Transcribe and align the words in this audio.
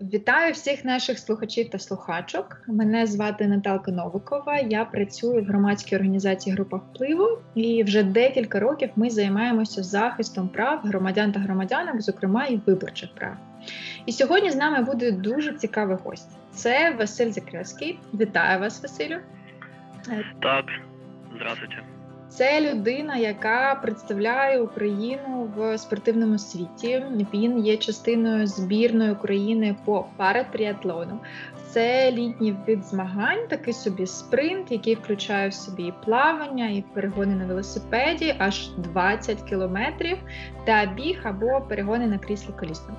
Вітаю 0.00 0.52
всіх 0.52 0.84
наших 0.84 1.18
слухачів 1.18 1.70
та 1.70 1.78
слухачок. 1.78 2.62
Мене 2.66 3.06
звати 3.06 3.46
Наталка 3.46 3.90
Новикова. 3.92 4.58
Я 4.58 4.84
працюю 4.84 5.42
в 5.42 5.46
громадській 5.46 5.96
організації 5.96 6.54
Група 6.54 6.76
впливу, 6.76 7.38
і 7.54 7.84
вже 7.84 8.02
декілька 8.02 8.60
років 8.60 8.90
ми 8.96 9.10
займаємося 9.10 9.82
захистом 9.82 10.48
прав 10.48 10.80
громадян 10.84 11.32
та 11.32 11.40
громадянок, 11.40 12.00
зокрема 12.00 12.46
і 12.46 12.56
виборчих 12.56 13.14
прав. 13.14 13.36
І 14.06 14.12
сьогодні 14.12 14.50
з 14.50 14.56
нами 14.56 14.84
буде 14.84 15.12
дуже 15.12 15.52
цікавий 15.52 15.96
гость. 16.04 16.30
Це 16.50 16.90
Василь 16.90 17.30
Закревський. 17.30 17.98
Вітаю 18.14 18.60
вас, 18.60 18.82
Василю. 18.82 19.16
Так, 20.42 20.64
здравствуйте. 21.36 21.95
Це 22.36 22.60
людина, 22.60 23.16
яка 23.16 23.74
представляє 23.82 24.60
Україну 24.60 25.50
в 25.56 25.78
спортивному 25.78 26.38
світі. 26.38 27.02
Він 27.34 27.66
є 27.66 27.76
частиною 27.76 28.46
збірної 28.46 29.12
України 29.12 29.76
по 29.84 30.06
паратріатлону. 30.16 31.20
Це 31.70 32.12
літній 32.12 32.56
вид 32.66 32.84
змагань, 32.84 33.48
такий 33.48 33.74
собі 33.74 34.06
спринт, 34.06 34.72
який 34.72 34.94
включає 34.94 35.48
в 35.48 35.54
собі 35.54 35.82
і 35.82 35.94
плавання, 36.04 36.68
і 36.68 36.84
перегони 36.94 37.34
на 37.34 37.46
велосипеді, 37.46 38.34
аж 38.38 38.68
20 38.76 39.42
кілометрів, 39.42 40.18
та 40.64 40.86
біг 40.86 41.20
або 41.22 41.60
перегони 41.60 42.06
на 42.06 42.18
кріслі 42.18 42.50
колісному. 42.60 42.98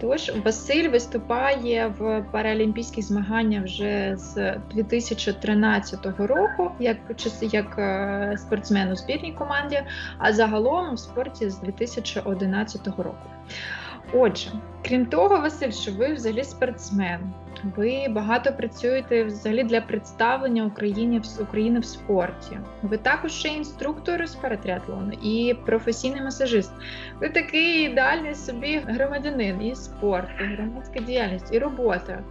Тож 0.00 0.32
Василь 0.44 0.88
виступає 0.88 1.94
в 1.98 2.24
паралімпійських 2.32 3.04
змаганнях 3.04 3.64
вже 3.64 4.16
з 4.16 4.56
2013 4.74 6.06
року, 6.18 6.70
як 6.78 6.96
як 7.40 7.78
е, 7.78 8.36
спортсмен 8.38 8.92
у 8.92 8.96
збірній 8.96 9.32
команді, 9.32 9.82
а 10.18 10.32
загалом 10.32 10.92
у 10.92 10.96
спорті 10.96 11.50
з 11.50 11.58
2011 11.58 12.86
року. 12.86 13.28
Отже, 14.12 14.50
крім 14.84 15.06
того, 15.06 15.40
Василь, 15.40 15.70
що 15.70 15.92
ви 15.92 16.14
взагалі 16.14 16.44
спортсмен, 16.44 17.20
ви 17.76 18.06
багато 18.10 18.52
працюєте 18.52 19.24
взагалі 19.24 19.62
для 19.62 19.80
представлення 19.80 20.64
України 20.64 21.18
в 21.18 21.42
України 21.42 21.80
в 21.80 21.84
спорті. 21.84 22.58
Ви 22.82 22.96
також 22.98 23.32
ще 23.32 23.48
інструктор 23.48 24.26
з 24.26 24.34
паратріатлону 24.34 25.12
і 25.22 25.54
професійний 25.66 26.22
масажист. 26.22 26.72
Ви 27.20 27.28
такий 27.28 27.84
ідеальний 27.84 28.34
собі 28.34 28.78
громадянин 28.78 29.62
і 29.62 29.74
спорт, 29.74 30.28
і 30.40 30.44
громадська 30.44 31.00
діяльність, 31.00 31.54
і 31.54 31.58
робота. 31.58 32.24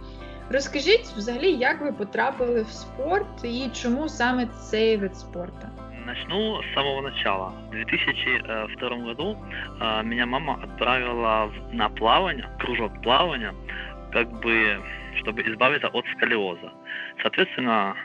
Розкажіть 0.50 1.06
взагалі, 1.16 1.52
як 1.52 1.80
ви 1.80 1.92
потрапили 1.92 2.62
в 2.62 2.68
спорт 2.68 3.44
і 3.44 3.68
чому 3.72 4.08
саме 4.08 4.46
цей 4.46 4.96
вид 4.96 5.16
спорту? 5.16 5.68
Начну 6.06 6.62
с 6.62 6.74
самого 6.74 7.02
начала. 7.02 7.52
В 7.68 7.70
2002 7.70 8.88
году 8.88 9.36
э, 9.80 10.02
меня 10.02 10.26
мама 10.26 10.58
отправила 10.62 11.50
на 11.72 11.88
плавание, 11.88 12.46
кружок 12.58 12.92
плавания, 13.02 13.54
как 14.12 14.28
бы, 14.28 14.78
чтобы 15.18 15.42
избавиться 15.42 15.88
от 15.88 16.06
сколиоза. 16.16 16.72
Соответственно, 17.22 17.96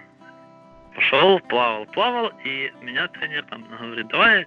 пошел, 0.96 1.40
плавал, 1.42 1.86
плавал, 1.88 2.32
и 2.44 2.72
меня 2.82 3.08
тренер 3.08 3.44
там 3.50 3.64
говорит, 3.80 4.08
давай 4.08 4.46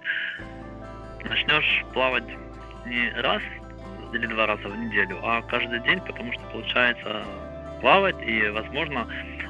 начнешь 1.23 1.83
плавать 1.93 2.27
не 2.85 3.09
раз 3.21 3.41
или 4.13 4.27
два 4.27 4.45
раза 4.45 4.67
в 4.67 4.77
неделю, 4.77 5.19
а 5.23 5.41
каждый 5.41 5.79
день, 5.81 5.99
потому 6.01 6.31
что 6.33 6.41
получается 6.51 7.25
плавать 7.81 8.21
и, 8.25 8.47
возможно, 8.49 9.07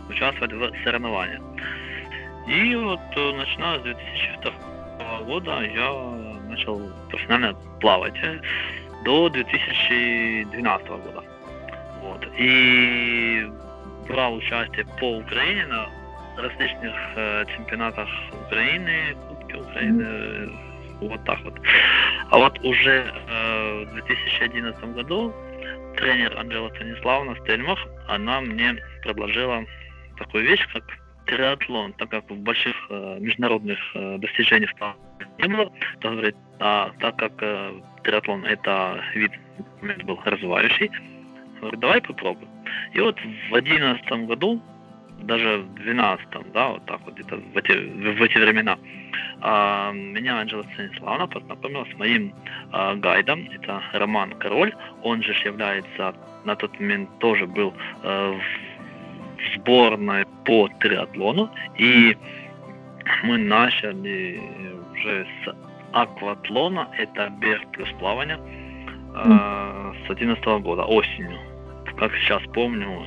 участвовать 0.10 0.54
в 0.54 0.84
соревнованиях. 0.84 1.42
И 2.48 2.76
вот 2.76 3.00
э, 3.16 3.32
начиная 3.38 3.80
с 3.80 3.84
2002 3.84 5.20
года 5.26 5.62
я 5.62 5.92
начал 6.50 6.82
профессионально 7.10 7.56
плавать 7.80 8.16
э, 8.22 8.40
до 9.06 9.30
2012 9.30 10.88
года. 10.88 11.33
И 12.38 13.48
брал 14.08 14.36
участие 14.36 14.86
по 15.00 15.18
Украине 15.18 15.66
на 15.68 15.90
различных 16.38 16.94
э, 17.16 17.46
чемпионатах 17.56 18.10
Украины, 18.48 19.16
Кубке 19.30 19.58
Украины, 19.58 20.52
вот 21.02 21.24
так 21.26 21.40
вот. 21.44 21.54
А 22.30 22.38
вот 22.38 22.60
уже 22.64 23.06
э, 23.30 23.86
в 23.86 23.94
2011 23.94 24.84
году 24.96 25.34
тренер 25.96 26.38
Анжела 26.38 26.70
Станиславовна 26.70 27.36
Стельмах, 27.42 27.80
она 28.08 28.42
мне 28.42 28.76
предложила 29.04 29.64
такую 30.18 30.44
вещь, 30.44 30.68
как 30.74 30.84
триатлон, 31.26 31.94
так 31.94 32.10
как 32.10 32.30
в 32.30 32.36
больших 32.36 32.76
э, 32.90 33.18
международных 33.20 33.80
э, 33.96 34.18
достижений 34.18 34.68
не 35.40 35.48
было, 35.48 35.72
то 36.00 36.10
говорит, 36.10 36.36
а 36.60 36.92
так 37.00 37.16
как 37.18 37.32
э, 37.42 37.74
триатлон 38.04 38.46
это 38.46 39.02
вид 39.16 39.32
был 40.04 40.20
развивающий, 40.26 40.92
говорит, 41.64 41.80
давай 41.80 42.02
попробуем. 42.02 42.50
И 42.94 43.00
вот 43.00 43.18
в 43.50 43.56
одиннадцатом 43.56 44.26
году, 44.26 44.62
даже 45.22 45.60
в 45.60 45.74
двенадцатом, 45.76 46.46
да, 46.54 46.70
вот 46.70 46.86
так 46.86 47.00
вот 47.06 47.14
где-то 47.16 47.38
в 47.38 47.58
эти, 47.58 47.72
в 47.72 48.22
эти 48.22 48.38
времена, 48.38 48.78
а, 49.42 49.92
меня 49.92 50.40
Анжела 50.40 50.64
Станиславовна 50.74 51.28
познакомила 51.28 51.86
с 51.86 51.98
моим 51.98 52.34
а, 52.72 52.96
гайдом, 52.96 53.48
это 53.52 53.82
Роман 53.94 54.32
Король, 54.40 54.74
он 55.02 55.24
же 55.24 55.34
является 55.46 56.14
на 56.46 56.56
тот 56.56 56.78
момент 56.80 57.10
тоже 57.20 57.48
был 57.48 57.74
а, 58.04 58.34
в 58.34 59.56
сборной 59.56 60.26
по 60.46 60.70
триатлону, 60.80 61.50
и 61.78 62.18
мы 63.24 63.38
начали 63.38 64.42
уже 64.94 65.28
с 65.44 65.56
акватлона, 65.92 66.88
это 66.98 67.30
бег 67.40 67.62
плюс 67.72 67.90
плавание, 68.00 68.38
э, 69.16 69.94
с 70.04 70.08
2011 70.08 70.46
года, 70.64 70.84
осенью. 70.84 71.38
Как 71.99 72.13
сейчас 72.15 72.43
помню, 72.55 73.05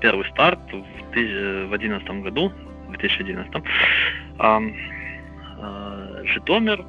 первый 0.00 0.24
старт 0.32 0.58
в 0.72 1.12
2011 1.12 2.22
году, 2.22 2.52
2011, 2.88 3.54
э, 4.38 4.60
э, 5.60 6.24
Житомир, 6.24 6.84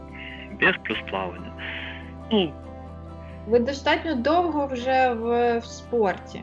бег 0.59 0.83
плюс 0.83 0.97
плавание. 1.09 1.51
Ну, 2.31 2.53
ви 3.47 3.59
достатньо 3.59 4.15
довго 4.15 4.65
вже 4.65 5.13
в, 5.13 5.59
в 5.59 5.65
спорті. 5.65 6.41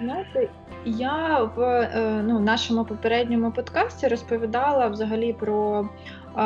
Знаєте, 0.00 0.48
я 0.84 1.50
в 1.56 1.60
е, 1.62 2.22
ну, 2.26 2.40
нашому 2.40 2.84
попередньому 2.84 3.50
подкасті 3.50 4.08
розповідала 4.08 4.88
взагалі 4.88 5.32
про 5.32 5.88
е, 6.38 6.42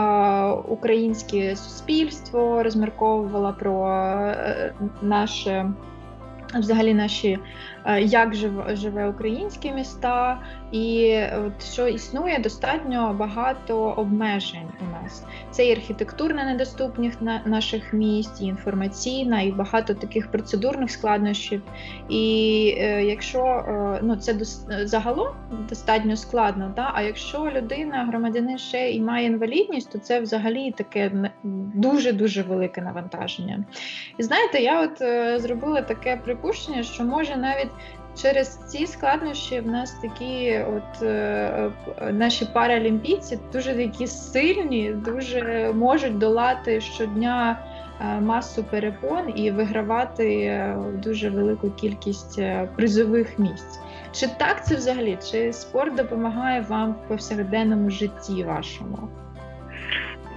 українське 0.68 1.56
суспільство, 1.56 2.62
розмірковувала 2.62 3.52
про 3.52 3.88
е, 3.90 4.72
наше 5.02 5.72
взагалі 6.53 6.93
наші 6.93 7.39
як 8.01 8.35
живе, 8.67 9.07
українські 9.07 9.71
міста, 9.71 10.41
і 10.71 11.15
от 11.45 11.63
що 11.63 11.87
існує 11.87 12.39
достатньо 12.39 13.15
багато 13.19 13.79
обмежень 13.79 14.69
у 14.81 15.03
нас. 15.03 15.23
Це 15.51 15.65
і 15.65 15.71
архітектурна 15.71 16.45
недоступність 16.45 17.21
наших 17.45 17.93
міст, 17.93 18.41
і 18.41 18.45
інформаційна, 18.45 19.41
і 19.41 19.51
багато 19.51 19.93
таких 19.93 20.31
процедурних 20.31 20.91
складнощів. 20.91 21.61
І 22.09 22.75
е, 22.77 23.03
якщо 23.03 23.39
е, 23.39 23.99
ну 24.03 24.15
це 24.15 24.35
загалом 24.85 25.27
достатньо 25.69 26.15
складно, 26.15 26.73
да? 26.75 26.91
а 26.93 27.01
якщо 27.01 27.51
людина, 27.55 28.05
громадянин 28.05 28.57
ще 28.57 28.91
і 28.91 29.01
має 29.01 29.25
інвалідність, 29.25 29.91
то 29.91 29.97
це 29.97 30.19
взагалі 30.19 30.71
таке 30.71 31.31
дуже 31.73 32.11
дуже 32.11 32.41
велике 32.41 32.81
навантаження. 32.81 33.63
І 34.17 34.23
знаєте, 34.23 34.59
я 34.59 34.81
от 34.81 35.01
е, 35.01 35.39
зробила 35.39 35.81
таке 35.81 36.17
припущення, 36.23 36.83
що 36.83 37.03
може 37.03 37.35
навіть 37.35 37.71
через 38.15 38.57
ці 38.67 38.87
складнощі 38.87 39.59
в 39.59 39.67
нас 39.67 39.91
такі, 39.91 40.63
от 40.67 41.03
е, 41.03 41.71
наші 42.11 42.45
паралімпійці 42.45 43.39
дуже 43.53 43.73
такі 43.73 44.07
сильні, 44.07 44.93
дуже 44.93 45.71
можуть 45.75 46.17
долати 46.17 46.81
щодня 46.81 47.59
е, 48.01 48.21
масу 48.21 48.63
перепон 48.63 49.33
і 49.35 49.51
вигравати 49.51 50.41
е, 50.41 50.77
дуже 51.03 51.29
велику 51.29 51.71
кількість 51.71 52.39
е, 52.39 52.69
призових 52.75 53.39
місць. 53.39 53.79
Чи 54.11 54.27
так 54.27 54.65
це 54.65 54.75
взагалі? 54.75 55.17
Чи 55.31 55.53
спорт 55.53 55.95
допомагає 55.95 56.61
вам 56.61 56.91
в 56.91 57.07
повсякденному 57.07 57.89
житті 57.89 58.43
вашому? 58.43 59.09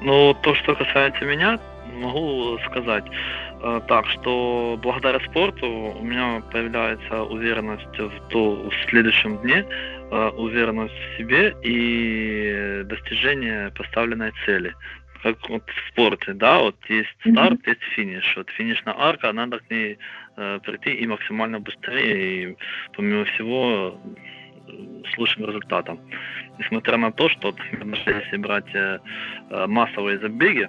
Ну, 0.05 0.35
то, 0.35 0.55
что 0.55 0.75
касается 0.75 1.25
меня, 1.25 1.59
могу 2.01 2.59
сказать, 2.71 3.05
Э, 3.52 3.52
так 3.63 4.07
что 4.07 4.79
благодаря 4.83 5.21
спорту 5.21 5.67
у 5.67 6.05
меня 6.05 6.43
появляется 6.51 7.23
уверенность 7.23 7.97
в, 7.97 8.29
то, 8.29 8.69
в 8.69 8.91
следующем 8.91 9.39
дне, 9.39 9.65
э, 10.11 10.29
уверенность 10.37 10.95
в 10.95 11.19
себе 11.19 11.55
и 11.63 12.83
достижение 12.85 13.71
поставленной 13.71 14.33
цели. 14.45 14.75
Как 15.23 15.49
вот 15.49 15.63
в 15.69 15.91
спорте, 15.91 16.33
да, 16.33 16.59
вот 16.59 16.77
есть 16.89 17.09
старт, 17.21 17.61
mm-hmm. 17.61 17.69
есть 17.69 17.83
финиш. 17.95 18.35
Вот 18.37 18.51
финишная 18.51 18.95
арка, 18.99 19.33
надо 19.33 19.61
к 19.61 19.71
ней 19.71 19.97
э, 20.37 20.59
прийти 20.65 20.95
и 20.95 21.07
максимально 21.07 21.61
быстрее, 21.61 22.51
и 22.51 22.57
помимо 22.97 23.25
всего 23.27 24.01
с 24.67 25.19
лучшим 25.19 25.47
результатом. 25.47 26.01
Несмотря 26.59 26.97
на 26.97 27.13
то, 27.13 27.29
что, 27.29 27.55
если 28.07 28.37
брать 28.39 28.75
э, 28.75 28.99
массовые 29.69 30.19
забеги, 30.19 30.69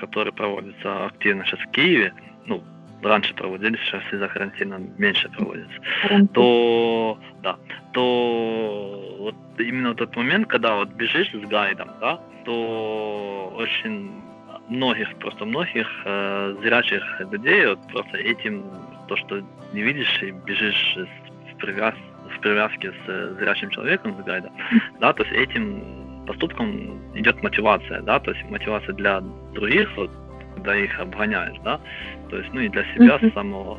который 0.00 0.32
проводится 0.32 1.06
активно 1.06 1.44
сейчас 1.44 1.60
в 1.60 1.70
Киеве, 1.70 2.12
ну, 2.46 2.62
раньше 3.02 3.34
проводились, 3.34 3.80
сейчас 3.80 4.02
из-за 4.12 4.28
карантина 4.28 4.80
меньше 4.98 5.28
проводится, 5.30 5.80
то, 6.34 7.18
да, 7.42 7.56
то 7.92 9.16
вот 9.18 9.34
именно 9.58 9.94
тот 9.94 10.16
момент, 10.16 10.48
когда 10.48 10.76
вот 10.76 10.90
бежишь 10.90 11.30
с 11.32 11.48
гайдом, 11.48 11.90
да, 12.00 12.20
то 12.44 13.54
очень 13.56 14.10
многих, 14.68 15.14
просто 15.16 15.44
многих 15.44 15.88
э, 16.04 16.56
зрячих 16.62 17.02
людей 17.20 17.66
вот 17.66 17.78
просто 17.92 18.18
этим, 18.18 18.64
то, 19.08 19.16
что 19.16 19.42
не 19.72 19.82
видишь 19.82 20.22
и 20.22 20.30
бежишь 20.30 20.96
в, 20.96 21.56
привяз, 21.58 21.94
в 22.36 22.40
привязке 22.40 22.92
с 22.92 23.34
зрячим 23.38 23.70
человеком, 23.70 24.16
с 24.20 24.24
гайдом, 24.24 24.52
да, 25.00 25.12
то 25.12 25.22
есть 25.22 25.34
этим 25.34 26.07
поступком 26.28 26.98
идет 27.14 27.42
мотивация, 27.42 28.02
да, 28.02 28.20
то 28.20 28.30
есть 28.30 28.44
мотивация 28.50 28.94
для 28.94 29.20
других, 29.54 29.88
вот, 29.96 30.10
когда 30.54 30.76
их 30.76 31.00
обгоняешь, 31.00 31.58
да, 31.64 31.80
то 32.28 32.36
есть, 32.36 32.52
ну 32.52 32.60
и 32.60 32.68
для 32.68 32.84
себя 32.94 33.16
mm-hmm. 33.16 33.34
самого 33.34 33.78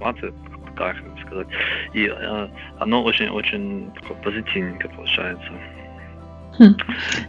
мотивация, 0.00 0.32
как 0.76 0.96
сказать, 1.26 1.46
и 1.92 2.10
э, 2.10 2.48
оно 2.80 3.04
очень-очень 3.04 3.90
позитивненько 4.24 4.88
получается. 4.88 5.52
Хм. 6.58 6.74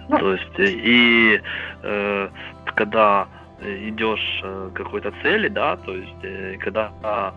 Ну, 0.09 0.17
то 0.17 0.33
есть, 0.33 0.59
и 0.59 1.41
э, 1.83 2.29
когда 2.75 3.27
идешь 3.61 4.41
к 4.41 4.73
какой-то 4.73 5.11
цели, 5.21 5.47
да, 5.47 5.77
то 5.77 5.93
есть, 5.93 6.23
э, 6.23 6.57
когда 6.59 6.91
Э, 7.03 7.31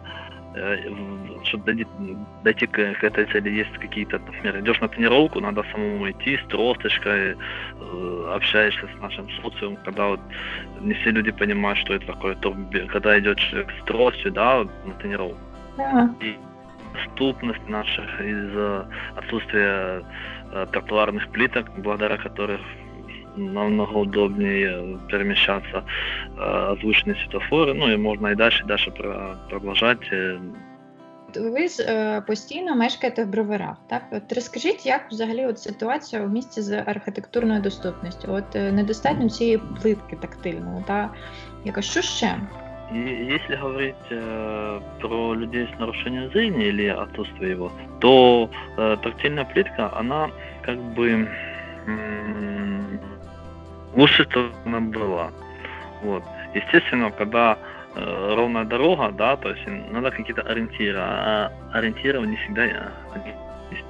чтобы 1.44 1.64
дойти, 1.64 1.86
дойти 2.44 2.66
к, 2.66 2.94
к 2.94 3.04
этой 3.04 3.24
цели, 3.26 3.50
есть 3.50 3.72
какие-то, 3.78 4.18
например, 4.18 4.60
идешь 4.60 4.80
на 4.80 4.88
тренировку, 4.88 5.40
надо 5.40 5.64
самому 5.72 6.10
идти 6.10 6.36
с 6.36 6.48
тросточкой, 6.48 7.36
э, 7.80 8.32
общаешься 8.34 8.88
с 8.96 9.00
нашим 9.00 9.28
социумом, 9.42 9.78
когда 9.84 10.08
вот 10.08 10.20
не 10.80 10.94
все 10.94 11.10
люди 11.10 11.30
понимают, 11.30 11.78
что 11.78 11.94
это 11.94 12.06
такое, 12.06 12.34
то 12.36 12.56
когда 12.88 13.18
идет 13.18 13.38
человек 13.38 13.70
с 13.80 13.84
тростью, 13.84 14.32
да, 14.32 14.64
на 14.84 14.94
тренировку. 14.94 15.38
Да. 15.76 16.14
И 16.20 16.36
доступность 16.94 17.68
наших 17.68 18.20
из 18.20 18.50
отсутствия 19.16 20.02
э, 20.52 20.66
тротуарных 20.72 21.28
плиток, 21.28 21.66
благодаря 21.76 22.16
которых 22.16 22.60
намного 23.37 23.97
удобнее 23.97 24.99
перемещаться 25.09 25.83
э, 26.37 26.73
озвученные 26.73 27.15
светофоры, 27.15 27.73
ну 27.73 27.91
и 27.91 27.97
можно 27.97 28.31
і 28.31 28.35
далі, 28.35 28.53
і 28.63 28.67
далі 28.67 28.91
продовжати. 29.49 30.39
Ви 31.35 31.67
е, 31.79 32.21
постійно 32.21 32.75
мешкаєте 32.75 33.23
в 33.23 33.27
броварах, 33.27 33.77
так? 33.89 34.01
От 34.11 34.33
розкажіть, 34.33 34.85
як 34.85 35.11
взагалі 35.11 35.45
от 35.45 35.59
ситуація 35.59 36.21
в 36.21 36.29
місті 36.29 36.61
з 36.61 36.83
архітектурною 36.85 37.61
доступністю? 37.61 38.33
От 38.33 38.55
е, 38.55 38.71
недостатньо 38.71 39.29
цієї 39.29 39.61
плитки 39.81 40.15
тактильної, 40.15 40.83
та 40.87 41.09
яка 41.65 41.81
що 41.81 42.01
ще? 42.01 42.37
И 42.93 42.97
если 42.97 43.55
говорить 43.55 43.95
э, 44.11 44.79
про 45.01 45.35
людей 45.35 45.67
с 45.73 45.79
нарушением 45.79 46.29
зрения 46.31 46.67
или 46.67 46.87
отсутствие 46.89 47.51
его, 47.51 47.71
то 47.99 48.49
э, 48.77 48.97
тактильная 49.01 49.45
плитка, 49.45 49.89
она 49.95 50.29
как 50.61 50.77
бы 50.77 51.27
лучше, 53.94 54.24
что 54.24 54.50
она 54.64 54.80
была. 54.80 55.30
Вот. 56.02 56.22
Естественно, 56.54 57.10
когда 57.10 57.58
э, 57.94 58.34
ровная 58.36 58.64
дорога, 58.64 59.10
да, 59.12 59.36
то 59.36 59.50
есть 59.50 59.66
надо 59.90 60.10
какие-то 60.10 60.42
ориентиры, 60.42 60.98
а 60.98 61.52
ориентиры 61.72 62.20
не 62.20 62.36
всегда 62.36 62.64
есть. 62.64 63.84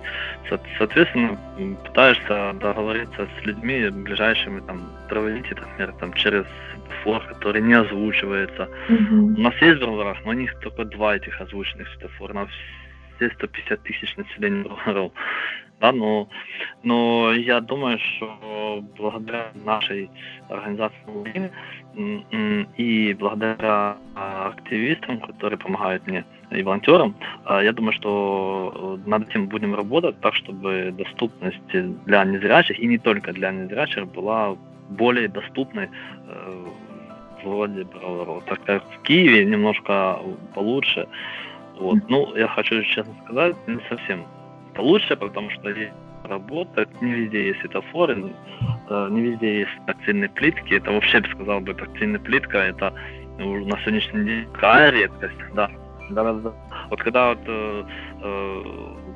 Соответственно, 0.78 1.38
пытаешься 1.84 2.54
договориться 2.54 3.28
с 3.38 3.46
людьми 3.46 3.90
ближайшими, 3.90 4.60
там, 4.60 4.90
проводить, 5.08 5.50
например, 5.50 5.92
там, 6.00 6.12
через 6.14 6.46
светофор, 6.88 7.22
который 7.26 7.60
не 7.60 7.74
озвучивается. 7.74 8.68
Mm-hmm. 8.88 9.34
У 9.36 9.40
нас 9.40 9.54
есть 9.60 9.82
в 9.82 9.86
но 10.24 10.30
у 10.30 10.32
них 10.32 10.54
только 10.60 10.84
два 10.84 11.16
этих 11.16 11.40
озвученных 11.40 11.88
светофора 11.88 12.32
на 12.32 12.48
все 13.18 13.30
150 13.30 13.82
тысяч 13.82 14.16
населения 14.16 14.64
Броваров 14.64 15.12
да, 15.80 15.92
но, 15.92 16.28
но 16.82 17.32
я 17.32 17.60
думаю, 17.60 17.98
что 17.98 18.84
благодаря 18.96 19.52
нашей 19.64 20.10
организации 20.48 21.52
и 22.76 23.14
благодаря 23.14 23.96
активистам, 24.14 25.20
которые 25.20 25.58
помогают 25.58 26.06
мне, 26.06 26.24
и 26.50 26.62
волонтерам, 26.62 27.14
я 27.48 27.72
думаю, 27.72 27.92
что 27.92 28.98
над 29.06 29.28
этим 29.28 29.46
будем 29.48 29.74
работать 29.74 30.20
так, 30.20 30.34
чтобы 30.34 30.92
доступность 30.96 31.60
для 31.68 32.24
незрячих, 32.24 32.78
и 32.78 32.86
не 32.86 32.98
только 32.98 33.32
для 33.32 33.52
незрячих, 33.52 34.06
была 34.08 34.56
более 34.90 35.28
доступной 35.28 35.88
в 37.40 37.44
городе 37.44 37.84
Броваров. 37.84 38.44
Так 38.46 38.64
как 38.64 38.82
в 38.94 39.02
Киеве 39.02 39.44
немножко 39.44 40.18
получше. 40.54 41.06
Вот. 41.78 41.98
Ну, 42.08 42.34
я 42.36 42.48
хочу 42.48 42.82
честно 42.82 43.14
сказать, 43.24 43.56
не 43.66 43.80
совсем 43.88 44.26
лучше, 44.76 45.16
потому 45.16 45.50
что 45.50 45.72
работа, 46.24 46.86
не 47.00 47.12
везде 47.12 47.48
есть 47.48 47.60
светофоры, 47.60 48.32
э, 48.88 49.08
не 49.10 49.20
везде 49.22 49.60
есть 49.60 49.70
тактильные 49.86 50.28
плитки. 50.28 50.74
Это 50.74 50.92
вообще, 50.92 51.20
бы 51.20 51.28
сказал 51.28 51.60
бы, 51.60 51.74
тактильная 51.74 52.20
плитка, 52.20 52.58
это 52.58 52.92
на 53.38 53.78
сегодняшний 53.80 54.24
день 54.24 54.46
такая 54.52 54.90
редкость, 54.90 55.38
да. 55.54 55.70
да, 56.10 56.32
да. 56.32 56.52
Вот 56.90 57.00
когда 57.00 57.30
вот 57.30 57.38
э, 57.46 57.84
э, 58.22 58.62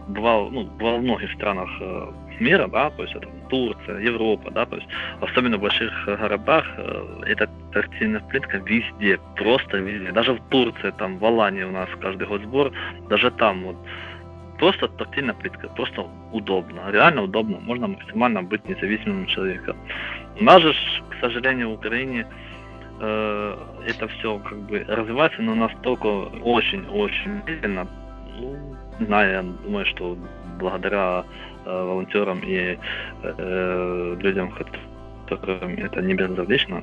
бывал, 0.09 0.50
ну, 0.50 0.64
бывал 0.64 0.99
в 0.99 1.03
многих 1.03 1.32
странах 1.32 1.69
э, 1.81 2.12
мира, 2.41 2.69
да, 2.69 2.91
то 2.91 3.03
есть 3.03 3.14
это 3.14 3.29
Турция, 3.49 3.99
Европа, 3.99 4.50
да, 4.50 4.67
то 4.67 4.76
есть 4.76 4.88
особенно 5.20 5.59
в 5.59 5.61
больших 5.61 5.93
городах 6.06 6.64
э, 6.76 7.23
эта 7.26 7.49
тактильная 7.73 8.21
плитка 8.21 8.59
везде, 8.59 9.19
просто 9.37 9.79
везде. 9.79 10.13
Даже 10.13 10.35
в 10.35 10.41
Турции, 10.51 10.93
там, 10.99 11.19
в 11.19 11.25
Алании 11.25 11.65
у 11.65 11.71
нас 11.71 11.89
каждый 12.01 12.27
год 12.27 12.43
сбор, 12.43 12.73
даже 13.09 13.31
там 13.31 13.65
вот 13.65 13.77
просто 14.59 14.89
тактильная 14.89 15.35
плитка, 15.35 15.69
просто 15.69 16.07
удобно, 16.33 16.91
реально 16.91 17.23
удобно, 17.23 17.59
можно 17.61 17.89
максимально 17.89 18.43
быть 18.43 18.69
независимым 18.69 19.27
человеком. 19.27 19.77
У 20.41 20.45
нас 20.45 20.63
же, 20.63 20.73
к 21.11 21.21
сожалению, 21.21 21.71
в 21.71 21.75
Украине 21.75 22.27
э, 23.01 23.57
это 23.89 24.09
все 24.09 24.39
как 24.39 24.59
бы 24.59 24.85
развивается, 24.89 25.43
но 25.43 25.55
настолько 25.55 26.07
очень-очень 26.07 27.43
медленно. 27.47 27.87
Ну, 28.39 28.77
не 29.01 29.07
я 29.09 29.43
думаю, 29.43 29.87
что 29.87 30.17
благодаря 30.61 31.25
э, 31.65 31.85
волонтерам 31.85 32.41
и 32.45 32.79
э, 33.23 34.17
людям, 34.21 34.51
которые 34.51 34.92
это 35.30 36.01
не 36.01 36.13
безразлично, 36.13 36.81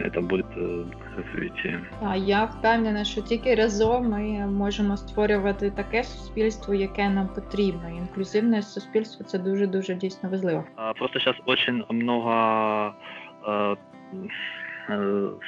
это 0.00 0.20
будет 0.20 0.46
э, 0.56 0.84
развитие. 1.16 1.80
А 2.02 2.16
я 2.16 2.44
впевнена, 2.44 3.04
що 3.04 3.22
тільки 3.22 3.54
разом 3.54 4.08
ми 4.08 4.46
можемо 4.46 4.96
створювати 4.96 5.70
таке 5.70 6.04
суспільство, 6.04 6.74
яке 6.74 7.08
нам 7.08 7.28
потрібно. 7.28 7.88
Інклюзивне 7.98 8.62
суспільство 8.62 9.24
це 9.24 9.38
дуже 9.38 9.66
дуже 9.66 9.94
дійсно 9.94 10.28
важливо. 10.28 10.64
Просто 10.98 11.18
зараз 11.20 11.36
дуже 11.46 11.84
багато 12.00 12.94
Э, 13.46 13.76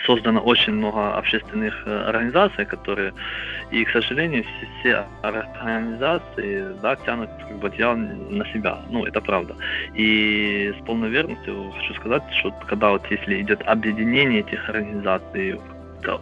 создано 0.05 0.39
очень 0.39 0.73
много 0.73 1.15
общественных 1.17 1.73
э, 1.85 2.09
организаций, 2.09 2.65
которые, 2.65 3.13
и, 3.71 3.83
к 3.83 3.89
сожалению, 3.91 4.43
все 4.79 5.05
организации 5.21 6.67
да, 6.81 6.95
тянут 6.95 7.29
как 7.47 7.57
бы, 7.59 7.67
одеяло 7.67 7.95
на 7.95 8.45
себя. 8.53 8.79
Ну, 8.89 9.05
это 9.05 9.21
правда. 9.21 9.55
И 9.93 10.73
с 10.79 10.85
полной 10.85 11.09
верностью 11.09 11.71
хочу 11.71 11.93
сказать, 11.95 12.23
что 12.39 12.51
когда 12.67 12.91
вот 12.91 13.05
если 13.09 13.41
идет 13.41 13.61
объединение 13.65 14.41
этих 14.41 14.69
организаций 14.69 15.59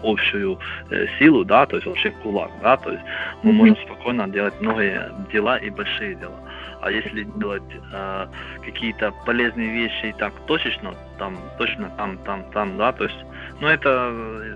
общую 0.03 0.59
э, 0.89 1.07
силу, 1.17 1.43
да, 1.43 1.65
то 1.65 1.75
есть 1.75 1.87
вообще 1.87 2.11
кулак, 2.23 2.51
да, 2.61 2.77
то 2.77 2.91
есть 2.91 3.03
мы 3.43 3.51
mm-hmm. 3.51 3.55
можем 3.55 3.75
спокойно 3.77 4.27
делать 4.27 4.53
многие 4.61 5.11
дела 5.31 5.57
и 5.57 5.69
большие 5.69 6.15
дела. 6.15 6.39
А 6.81 6.91
если 6.91 7.23
делать 7.23 7.63
э, 7.93 8.27
какие-то 8.65 9.11
полезные 9.25 9.71
вещи 9.71 10.07
и 10.07 10.13
так 10.13 10.33
точечно, 10.47 10.95
там, 11.17 11.37
точно 11.57 11.91
там, 11.97 12.17
там, 12.19 12.43
там, 12.51 12.77
да, 12.77 12.91
то 12.91 13.03
есть, 13.03 13.25
ну 13.59 13.67
это, 13.67 14.11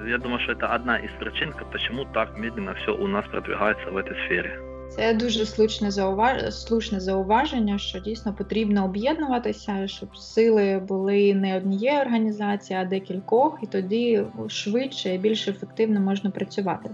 я 0.07 0.17
думаю, 0.17 0.39
что 0.39 0.53
это 0.53 0.67
одна 0.67 0.97
из 0.97 1.11
причин, 1.19 1.53
почему 1.71 2.05
так 2.05 2.37
медленно 2.37 2.73
все 2.75 2.95
у 2.95 3.07
нас 3.07 3.25
продвигается 3.27 3.91
в 3.91 3.97
этой 3.97 4.15
сфере. 4.25 4.59
Це 4.89 5.13
дуже 5.13 5.45
слушне 5.45 5.91
зауваж... 5.91 6.53
слушне 6.53 6.99
зауваження, 6.99 7.77
що 7.77 7.99
дійсно 7.99 8.33
потрібно 8.33 8.85
об'єднуватися, 8.85 9.87
щоб 9.87 10.17
сили 10.17 10.81
були 10.87 11.33
не 11.33 11.57
однієї 11.57 11.99
організації, 11.99 12.79
а 12.79 12.85
декількох, 12.85 13.59
і 13.63 13.67
тоді 13.67 14.23
швидше 14.47 15.15
і 15.15 15.17
більш 15.17 15.47
ефективно 15.47 15.99
можна 15.99 16.29
працювати. 16.29 16.89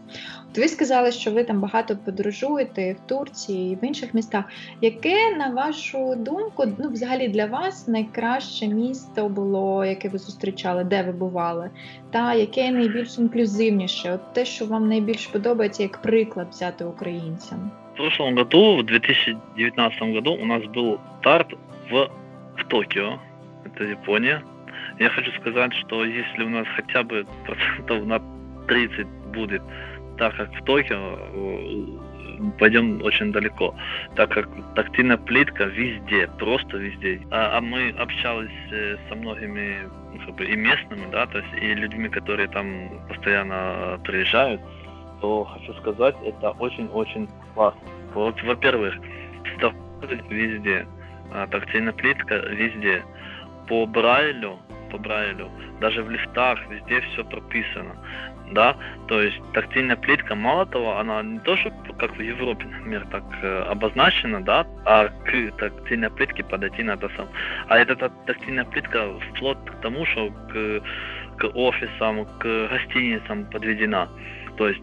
От 0.52 0.58
ви 0.58 0.68
сказали, 0.68 1.12
що 1.12 1.32
ви 1.32 1.44
там 1.44 1.60
багато 1.60 1.98
подорожуєте 1.98 2.94
в 2.94 3.08
Турції 3.08 3.74
і 3.74 3.76
в 3.76 3.84
інших 3.84 4.14
містах. 4.14 4.46
Яке, 4.82 5.36
на 5.38 5.50
вашу 5.50 6.16
думку, 6.16 6.64
ну 6.78 6.90
взагалі 6.90 7.28
для 7.28 7.46
вас 7.46 7.88
найкраще 7.88 8.68
місто 8.68 9.30
було, 9.30 9.86
яке 9.86 10.10
ви 10.10 10.18
зустрічали, 10.18 10.84
де 10.84 11.04
ви 11.04 11.12
бували? 11.12 11.70
Та 12.12 12.34
яке 12.34 12.72
найбільш 12.72 13.18
інклюзивніше? 13.18 14.14
От 14.14 14.34
те, 14.34 14.46
що 14.46 14.66
вам 14.66 14.90
найбільш 14.90 15.28
подобається, 15.28 15.84
як 15.84 16.02
приклад 16.02 16.48
взяти 16.52 16.86
українцям? 16.86 17.72
Прошлом 18.02 18.34
году, 18.34 18.78
в 18.78 18.84
2019 18.84 20.02
году, 20.14 20.34
у 20.34 20.46
нас 20.46 20.64
был 20.64 21.00
старт 21.20 21.54
в, 21.88 22.10
в 22.58 22.64
Токио, 22.68 23.20
это 23.64 23.84
Япония. 23.84 24.42
Я 24.98 25.10
хочу 25.12 25.32
сказать, 25.40 25.72
что 25.76 26.04
если 26.04 26.44
у 26.44 26.50
нас 26.50 26.66
хотя 26.76 27.04
бы 27.04 27.28
процентов 27.46 28.06
на 28.06 28.20
30 28.68 29.06
будет 29.36 29.62
так 30.18 30.36
как 30.36 30.52
в 30.52 30.64
Токио 30.64 31.20
пойдем 32.58 33.04
очень 33.04 33.32
далеко, 33.32 33.76
так 34.16 34.32
как 34.32 34.50
тактильная 34.74 35.18
плитка 35.18 35.66
везде, 35.66 36.28
просто 36.40 36.78
везде. 36.78 37.22
А, 37.30 37.58
а 37.58 37.62
мы 37.62 37.90
общались 38.00 38.72
э, 38.72 38.98
со 39.10 39.16
многими 39.16 39.78
как 40.26 40.36
бы, 40.36 40.46
и 40.46 40.56
местными, 40.56 41.08
да, 41.12 41.28
то 41.28 41.38
есть 41.38 41.54
и 41.54 41.76
людьми, 41.76 42.10
которые 42.10 42.48
там 42.48 42.90
постоянно 43.08 44.00
приезжают, 44.04 44.60
то 45.22 45.46
хочу 45.46 45.74
сказать, 45.76 46.16
это 46.26 46.52
очень-очень 46.52 47.30
классно. 47.54 47.82
Вот, 48.14 48.42
во-первых, 48.44 48.96
везде, 50.30 50.86
а, 51.32 51.48
тактильная 51.48 51.94
плитка 51.94 52.36
везде. 52.36 53.04
По 53.68 53.86
Брайлю, 53.86 54.58
по 54.92 54.98
Брайлю, 54.98 55.50
даже 55.80 56.04
в 56.04 56.10
лифтах, 56.10 56.60
везде 56.70 57.02
все 57.02 57.24
прописано 57.24 57.96
да, 58.52 58.76
то 59.08 59.22
есть 59.22 59.40
тактильная 59.54 59.96
плитка, 59.96 60.36
мало 60.36 60.66
того, 60.66 60.98
она 60.98 61.22
не 61.24 61.40
то, 61.40 61.56
что 61.58 61.72
как 61.98 62.16
в 62.18 62.22
Европе, 62.22 62.66
например, 62.66 63.06
так 63.12 63.24
э, 63.42 63.64
обозначена, 63.70 64.44
да, 64.44 64.66
а 64.86 65.08
к 65.08 65.58
тактильной 65.58 66.10
плитке 66.10 66.44
подойти 66.44 66.84
надо 66.84 67.10
сам. 67.16 67.28
А 67.68 67.78
эта 67.78 67.96
тактильная 68.26 68.66
плитка 68.66 69.08
вплоть 69.30 69.58
к 69.66 69.82
тому, 69.82 70.06
что 70.06 70.30
к, 70.30 70.82
к 71.38 71.46
офисам, 71.56 72.26
к 72.40 72.68
гостиницам 72.70 73.46
подведена. 73.46 74.10
То 74.57 74.69
есть, 74.69 74.83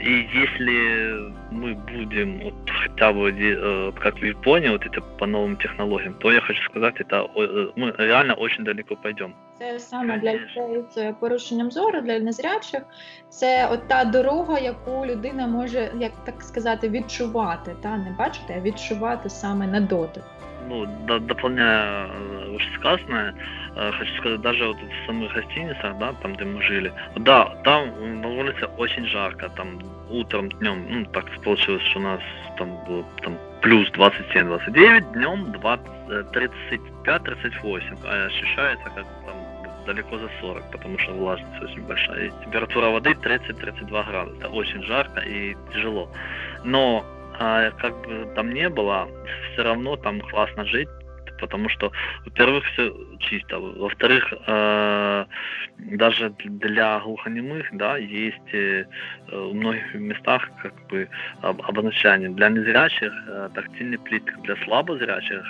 и 0.00 0.28
если 0.34 1.32
мы 1.50 1.74
будем 1.74 2.40
вот, 2.40 2.54
хотя 2.82 3.12
бы, 3.12 3.30
э, 3.30 3.92
как 4.00 4.18
в 4.18 4.24
Японии, 4.24 4.68
вот 4.68 4.84
это 4.86 5.00
по 5.18 5.26
новым 5.26 5.56
технологиям, 5.56 6.14
то 6.14 6.32
я 6.32 6.40
хочу 6.40 6.62
сказать, 6.70 7.00
это 7.00 7.28
э, 7.36 7.70
мы 7.76 7.94
реально 7.98 8.34
очень 8.34 8.64
далеко 8.64 8.96
пойдем. 8.96 9.34
Це 9.58 9.78
саме 9.78 10.18
для 10.18 10.32
людей 10.32 10.84
з 10.90 11.12
порушенням 11.12 11.70
зору, 11.70 12.00
для 12.00 12.18
незрячих. 12.18 12.82
Це 13.28 13.68
от 13.68 13.88
та 13.88 14.04
дорога, 14.04 14.58
яку 14.58 15.06
людина 15.06 15.46
може, 15.46 15.92
як 15.98 16.12
так 16.24 16.42
сказати, 16.42 16.88
відчувати. 16.88 17.76
Та 17.82 17.96
не 17.96 18.16
бачити, 18.18 18.54
а 18.58 18.60
відчувати 18.60 19.28
саме 19.28 19.66
на 19.66 19.80
дотик. 19.80 20.24
Ну, 20.69 20.85
дополняя 21.19 22.07
вышесказанное, 22.47 23.35
Э, 23.75 23.91
хочу 23.93 24.13
сказать, 24.17 24.41
даже 24.41 24.65
вот 24.67 24.77
в 24.77 25.05
самых 25.05 25.31
гостиницах, 25.33 25.97
да, 25.99 26.11
там, 26.21 26.33
где 26.33 26.43
мы 26.43 26.61
жили, 26.63 26.91
да, 27.15 27.45
там 27.63 28.21
на 28.21 28.27
улице 28.27 28.65
очень 28.77 29.05
жарко, 29.05 29.47
там 29.55 29.79
утром, 30.09 30.49
днем, 30.49 30.85
ну, 30.89 31.05
так 31.05 31.29
получилось, 31.43 31.83
что 31.83 31.99
у 31.99 32.01
нас 32.01 32.19
там 32.57 32.83
было 32.85 33.05
там 33.21 33.37
плюс 33.61 33.87
27-29, 33.91 35.13
днем 35.13 35.55
35-38, 35.55 37.97
а 38.03 38.25
ощущается 38.25 38.83
как 38.83 39.05
там 39.25 39.35
далеко 39.85 40.17
за 40.17 40.29
40, 40.41 40.71
потому 40.71 40.99
что 40.99 41.13
влажность 41.13 41.63
очень 41.63 41.81
большая. 41.83 42.25
И 42.25 42.31
температура 42.43 42.89
воды 42.89 43.11
30-32 43.11 44.09
градуса. 44.09 44.49
Очень 44.49 44.83
жарко 44.83 45.21
и 45.21 45.55
тяжело. 45.71 46.09
Но 46.65 47.05
а, 47.39 47.71
как 47.71 48.01
бы 48.01 48.27
там 48.35 48.53
не 48.53 48.69
было, 48.69 49.07
все 49.53 49.63
равно 49.63 49.95
там 49.95 50.19
классно 50.21 50.65
жить, 50.65 50.89
потому 51.39 51.69
что, 51.69 51.91
во-первых, 52.25 52.65
все 52.65 52.93
чисто, 53.19 53.59
во-вторых, 53.59 54.33
э, 54.45 55.25
даже 55.77 56.33
для 56.43 56.99
глухонемых, 56.99 57.67
да, 57.73 57.97
есть 57.97 58.53
э, 58.53 58.85
в 59.31 59.53
многих 59.53 59.93
местах 59.93 60.49
как 60.61 60.73
бы 60.87 61.07
обозначение 61.41 62.29
для 62.29 62.49
незрячих 62.49 63.13
э, 63.27 63.49
тактильный 63.53 63.97
плитка, 63.97 64.35
для 64.41 64.55
слабозрячих 64.65 65.43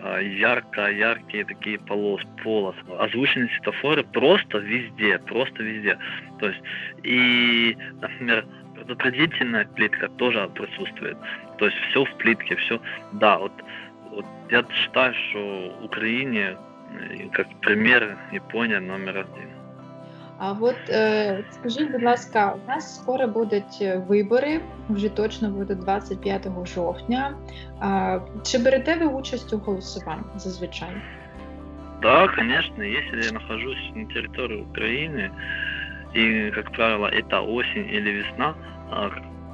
э, 0.00 0.22
ярко-яркие 0.38 1.44
такие 1.44 1.78
полос, 1.78 2.22
полос, 2.42 2.76
озвученные 2.98 3.50
светофоры 3.56 4.04
просто 4.04 4.58
везде, 4.58 5.18
просто 5.18 5.62
везде. 5.62 5.98
То 6.38 6.48
есть 6.48 6.62
и, 7.02 7.76
например, 8.00 8.44
предупредительная 8.82 9.64
плитка 9.64 10.08
тоже 10.08 10.48
присутствует. 10.54 11.16
То 11.58 11.66
есть 11.66 11.76
все 11.90 12.04
в 12.04 12.14
плитке, 12.16 12.56
все, 12.56 12.80
да, 13.12 13.38
вот 13.38 13.52
вот 14.10 14.26
я 14.50 14.64
считаю, 14.70 15.14
что 15.14 15.72
Украине 15.82 16.56
э, 17.00 17.28
как 17.32 17.46
пример 17.60 18.18
Япония 18.32 18.80
номер 18.80 19.18
один. 19.18 19.48
А 20.38 20.52
от 20.60 20.76
е, 20.88 21.44
скажіть, 21.50 21.92
будь 21.92 22.02
ласка, 22.02 22.56
у 22.64 22.68
нас 22.68 22.96
скоро 22.96 23.26
будуть 23.26 23.78
е, 23.80 24.02
вибори, 24.08 24.60
вже 24.88 25.08
точно 25.08 25.50
буде 25.50 25.74
25 25.74 26.48
жовтня. 26.66 27.36
А, 27.80 28.18
Чи 28.44 28.58
берете 28.58 28.96
ви 28.96 29.06
участь 29.06 29.52
у 29.52 29.58
голосуванні 29.58 30.24
зазвичай? 30.36 31.02
Да, 32.02 32.28
конечно, 32.28 32.82
если 32.82 33.22
я 33.22 33.32
нахожусь 33.32 33.92
на 33.94 34.04
территории 34.06 34.66
Украины, 34.70 35.30
и, 36.14 36.50
как 36.50 36.72
правило, 36.72 37.06
это 37.06 37.40
осень 37.40 37.88
или 37.88 38.10
весна, 38.10 38.54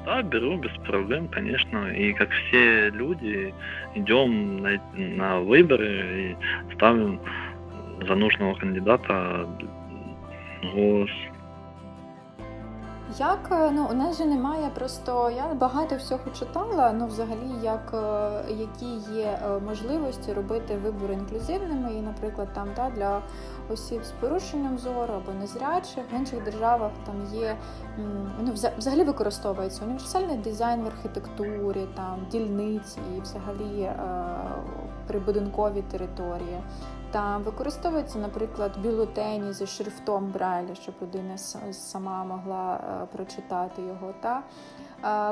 да, 0.09 0.23
беру 0.23 0.57
без 0.57 0.73
проблем, 0.87 1.29
конечно. 1.29 1.93
И 1.93 2.13
как 2.15 2.31
все 2.31 2.89
люди, 2.91 3.53
идем 3.95 4.63
на, 4.63 4.81
на 4.95 5.41
выборы 5.41 6.37
и 6.69 6.75
ставим 6.75 7.21
за 8.07 8.15
нужного 8.15 8.55
кандидата 8.55 9.47
голос. 10.73 11.11
Як 13.17 13.49
е, 13.53 13.71
ну 13.71 13.87
у 13.91 13.95
нас 13.95 14.19
же 14.19 14.25
немає, 14.25 14.71
просто 14.75 15.31
я 15.37 15.55
багато 15.55 15.97
всього 15.97 16.31
читала. 16.39 16.93
Ну, 16.93 17.07
взагалі, 17.07 17.51
як 17.63 17.95
е, 17.95 18.53
які 18.53 19.15
є 19.15 19.41
е, 19.45 19.59
можливості 19.67 20.33
робити 20.33 20.77
вибори 20.77 21.15
інклюзивними, 21.15 21.95
і, 21.95 22.01
наприклад, 22.01 22.49
там 22.55 22.69
та 22.75 22.91
для 22.91 23.21
осіб 23.73 24.05
з 24.05 24.11
порушенням 24.11 24.79
зору 24.79 25.15
або 25.15 25.33
незрячих 25.41 26.05
в 26.13 26.15
інших 26.15 26.45
державах 26.45 26.91
там 27.07 27.41
є 27.41 27.57
ну, 28.41 28.53
взагалі 28.79 29.05
використовується 29.05 29.85
універсальний 29.85 30.37
дизайн 30.37 30.83
в 30.83 30.87
архітектурі, 30.87 31.87
там 31.97 32.27
дільниці 32.31 32.99
і 33.17 33.21
взагалі 33.21 33.91
прибудинкові 35.07 35.83
території. 35.83 36.59
Там 37.11 37.43
використовується, 37.43 38.19
наприклад, 38.19 38.73
бюлетені 38.83 39.53
зі 39.53 39.67
шрифтом 39.67 40.31
Брайля, 40.33 40.75
щоб 40.75 40.95
людина 41.03 41.39
сама 41.73 42.25
могла 42.25 42.75
е, 42.75 43.07
прочитати 43.07 43.83
його. 43.83 44.15
Та 44.21 44.43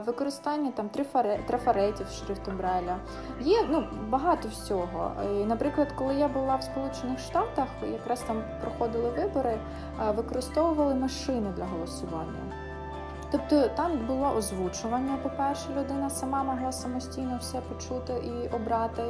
Використання 0.07 0.71
там 0.71 0.89
трафаретів 1.47 2.07
шрифтом 2.09 2.57
Брайля. 2.57 2.97
Є 3.41 3.67
ну, 3.71 3.85
багато 4.09 4.49
всього. 4.49 5.13
І, 5.25 5.45
Наприклад, 5.45 5.93
коли 5.93 6.15
я 6.15 6.29
була 6.29 6.57
в 6.57 6.63
Сполучених 6.63 7.19
Штатах, 7.19 7.69
якраз 7.93 8.21
там 8.21 8.43
проходили 8.61 9.11
вибори, 9.11 9.59
використовували 10.15 10.95
машини 10.95 11.53
для 11.57 11.65
голосування. 11.65 12.66
Тобто 13.37 13.69
там 13.69 14.07
було 14.07 14.35
озвучування, 14.37 15.19
по-перше, 15.23 15.69
людина 15.79 16.11
сама 16.11 16.43
могла 16.43 16.73
самостійно 16.73 17.39
все 17.41 17.61
почути 17.61 18.13
і 18.13 18.49
обрати 18.55 19.03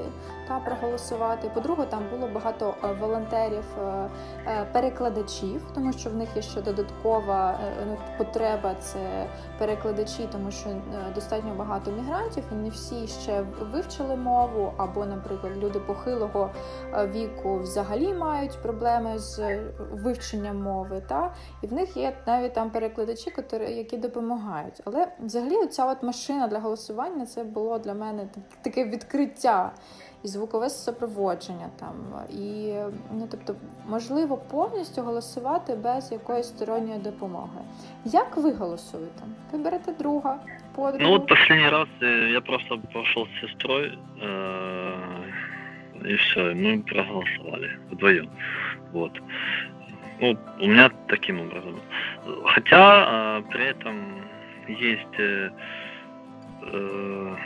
та 0.48 0.58
проголосувати. 0.58 1.50
По-друге, 1.54 1.84
там 1.84 2.02
було 2.10 2.28
багато 2.34 2.74
е, 2.84 2.92
волонтерів, 3.00 3.64
е, 3.78 4.08
е, 4.46 4.66
перекладачів, 4.72 5.62
тому 5.74 5.92
що 5.92 6.10
в 6.10 6.14
них 6.14 6.28
є 6.36 6.42
ще 6.42 6.62
додаткова 6.62 7.58
потреба 8.18 8.74
це 8.80 9.26
перекладачі, 9.58 10.28
тому 10.32 10.50
що 10.50 10.68
достатньо 11.14 11.54
багато 11.54 11.90
мігрантів, 11.90 12.44
і 12.52 12.54
не 12.54 12.68
всі 12.68 13.06
ще 13.06 13.44
вивчили 13.72 14.16
мову, 14.16 14.72
або, 14.76 15.06
наприклад, 15.06 15.52
люди 15.56 15.78
похилого 15.78 16.50
віку 16.94 17.58
взагалі 17.58 18.14
мають 18.14 18.62
проблеми 18.62 19.18
з 19.18 19.58
вивченням 19.92 20.62
мови. 20.62 21.02
Та? 21.08 21.34
І 21.62 21.66
в 21.66 21.72
них 21.72 21.96
є 21.96 22.16
навіть 22.26 22.52
там 22.52 22.70
перекладачі, 22.70 23.32
які 23.68 23.96
допомагають. 23.96 24.15
Але 24.84 25.08
взагалі 25.20 25.66
ця 25.66 25.86
от 25.86 26.02
машина 26.02 26.48
для 26.48 26.58
голосування 26.58 27.26
це 27.26 27.44
було 27.44 27.78
для 27.78 27.94
мене 27.94 28.28
таке 28.62 28.84
відкриття 28.84 29.72
і 30.22 30.28
звукове 30.28 30.70
супроводження 30.70 31.68
там. 31.78 31.94
І 32.30 32.74
ну, 33.12 33.28
тобто, 33.30 33.54
можливо 33.88 34.36
повністю 34.36 35.02
голосувати 35.02 35.74
без 35.74 36.12
якоїсь 36.12 36.46
сторонньої 36.46 36.98
допомоги. 36.98 37.60
Як 38.04 38.36
ви 38.36 38.52
голосуєте? 38.52 39.22
Ви 39.52 39.58
берете 39.58 39.92
друга, 39.92 40.38
подругу? 40.74 41.04
Ну 41.04 41.12
от 41.12 41.32
останній 41.32 41.68
раз 41.68 41.88
э, 42.02 42.32
я 42.32 42.40
просто 42.40 42.80
пошел 42.92 43.26
з 43.26 43.40
сестрою. 43.40 43.92
И 46.04 46.14
все, 46.16 46.54
мы 46.54 46.82
проголосовали 46.82 47.70
вдвоем. 47.90 48.30
Вот. 48.92 49.12
Ну, 50.20 50.36
у 50.60 50.66
меня 50.66 50.90
таким 51.08 51.40
образом. 51.40 51.78
Хотя 52.46 53.40
э, 53.40 53.42
при 53.50 53.64
этом 53.64 54.22
есть 54.68 55.18
э, 55.18 55.50
э, 56.72 57.36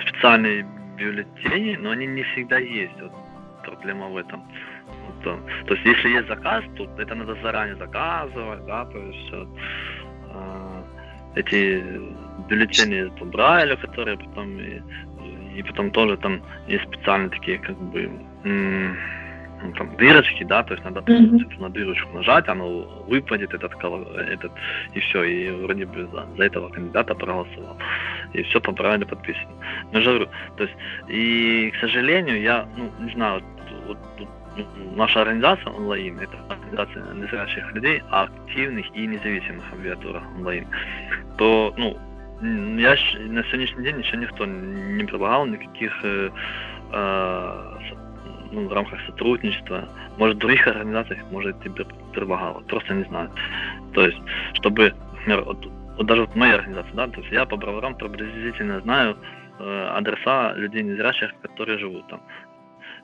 специальные 0.00 0.66
бюллетени, 0.96 1.76
но 1.76 1.90
они 1.90 2.06
не 2.06 2.22
всегда 2.22 2.58
есть. 2.58 3.00
Вот 3.00 3.12
проблема 3.64 4.08
в 4.08 4.16
этом. 4.16 4.42
Вот, 4.86 5.22
то, 5.22 5.38
то 5.66 5.74
есть 5.74 5.86
если 5.86 6.08
есть 6.08 6.28
заказ, 6.28 6.64
то 6.76 6.88
это 6.98 7.14
надо 7.14 7.34
заранее 7.42 7.76
заказывать, 7.76 8.64
да, 8.66 8.84
то 8.86 8.98
есть 8.98 9.32
вот, 9.32 9.48
э, 10.34 10.82
эти 11.34 11.84
бюллетени 12.48 13.10
по 13.18 13.24
Брайлю, 13.26 13.76
которые 13.76 14.16
потом 14.16 14.58
и, 14.58 14.80
и 15.56 15.62
потом 15.62 15.90
тоже 15.90 16.16
там 16.16 16.40
есть 16.66 16.84
специальные 16.84 17.30
такие 17.30 17.58
как 17.58 17.76
бы 17.76 18.10
м- 18.44 18.96
ну, 19.62 19.72
там, 19.72 19.96
дырочки, 19.96 20.44
да, 20.44 20.62
то 20.62 20.74
есть 20.74 20.84
надо 20.84 21.00
mm-hmm. 21.00 21.60
на 21.60 21.68
дырочку 21.68 22.16
нажать, 22.16 22.48
оно 22.48 23.04
выпадет, 23.08 23.54
этот, 23.54 23.72
этот 23.74 24.52
и 24.94 25.00
все, 25.00 25.22
и 25.24 25.50
вроде 25.50 25.86
бы 25.86 26.06
за, 26.06 26.26
за 26.36 26.44
этого 26.44 26.68
кандидата 26.68 27.14
проголосовал. 27.14 27.76
И 28.32 28.42
все 28.42 28.60
по 28.60 28.72
правильно 28.72 29.06
подписано. 29.06 29.52
Но 29.92 30.00
же 30.00 30.10
говорю, 30.10 30.28
то 30.56 30.64
есть, 30.64 30.76
и, 31.08 31.70
к 31.70 31.80
сожалению, 31.80 32.40
я, 32.40 32.66
ну, 32.76 32.90
не 33.04 33.12
знаю, 33.12 33.42
вот, 33.86 33.98
вот, 34.18 34.28
наша 34.96 35.22
организация 35.22 35.72
онлайн, 35.72 36.18
это 36.18 36.36
организация 36.48 37.14
незрячих 37.14 37.72
людей, 37.72 38.02
активных 38.10 38.86
и 38.94 39.06
независимых 39.06 39.64
аббревиатура 39.72 40.22
онлайн, 40.36 40.66
то, 41.36 41.74
ну, 41.76 41.96
я 42.40 42.96
на 43.26 43.42
сегодняшний 43.44 43.84
день 43.84 43.98
еще 43.98 44.16
никто 44.16 44.46
не 44.46 45.04
предлагал 45.04 45.46
никаких 45.46 45.92
э, 46.04 46.30
э, 46.92 47.78
ну, 48.52 48.68
в 48.68 48.72
рамках 48.72 49.00
сотрудничества, 49.06 49.88
может, 50.16 50.38
других 50.38 50.66
организациях, 50.66 51.20
может, 51.30 51.60
тебе 51.62 51.84
предлагала, 52.12 52.60
просто 52.60 52.94
не 52.94 53.04
знаю. 53.04 53.30
То 53.94 54.06
есть, 54.06 54.18
чтобы, 54.54 54.94
например, 55.12 55.42
вот, 55.44 55.66
вот 55.96 56.06
даже 56.06 56.22
вот 56.22 56.36
моя 56.36 56.54
организация, 56.54 56.94
да, 56.94 57.08
то 57.08 57.20
есть 57.20 57.32
я 57.32 57.44
по 57.46 57.56
броварам 57.56 57.94
приблизительно 57.94 58.80
знаю 58.80 59.16
э, 59.58 59.88
адреса 59.94 60.54
людей 60.54 60.82
незрячих, 60.82 61.32
которые 61.42 61.78
живут 61.78 62.06
там. 62.08 62.20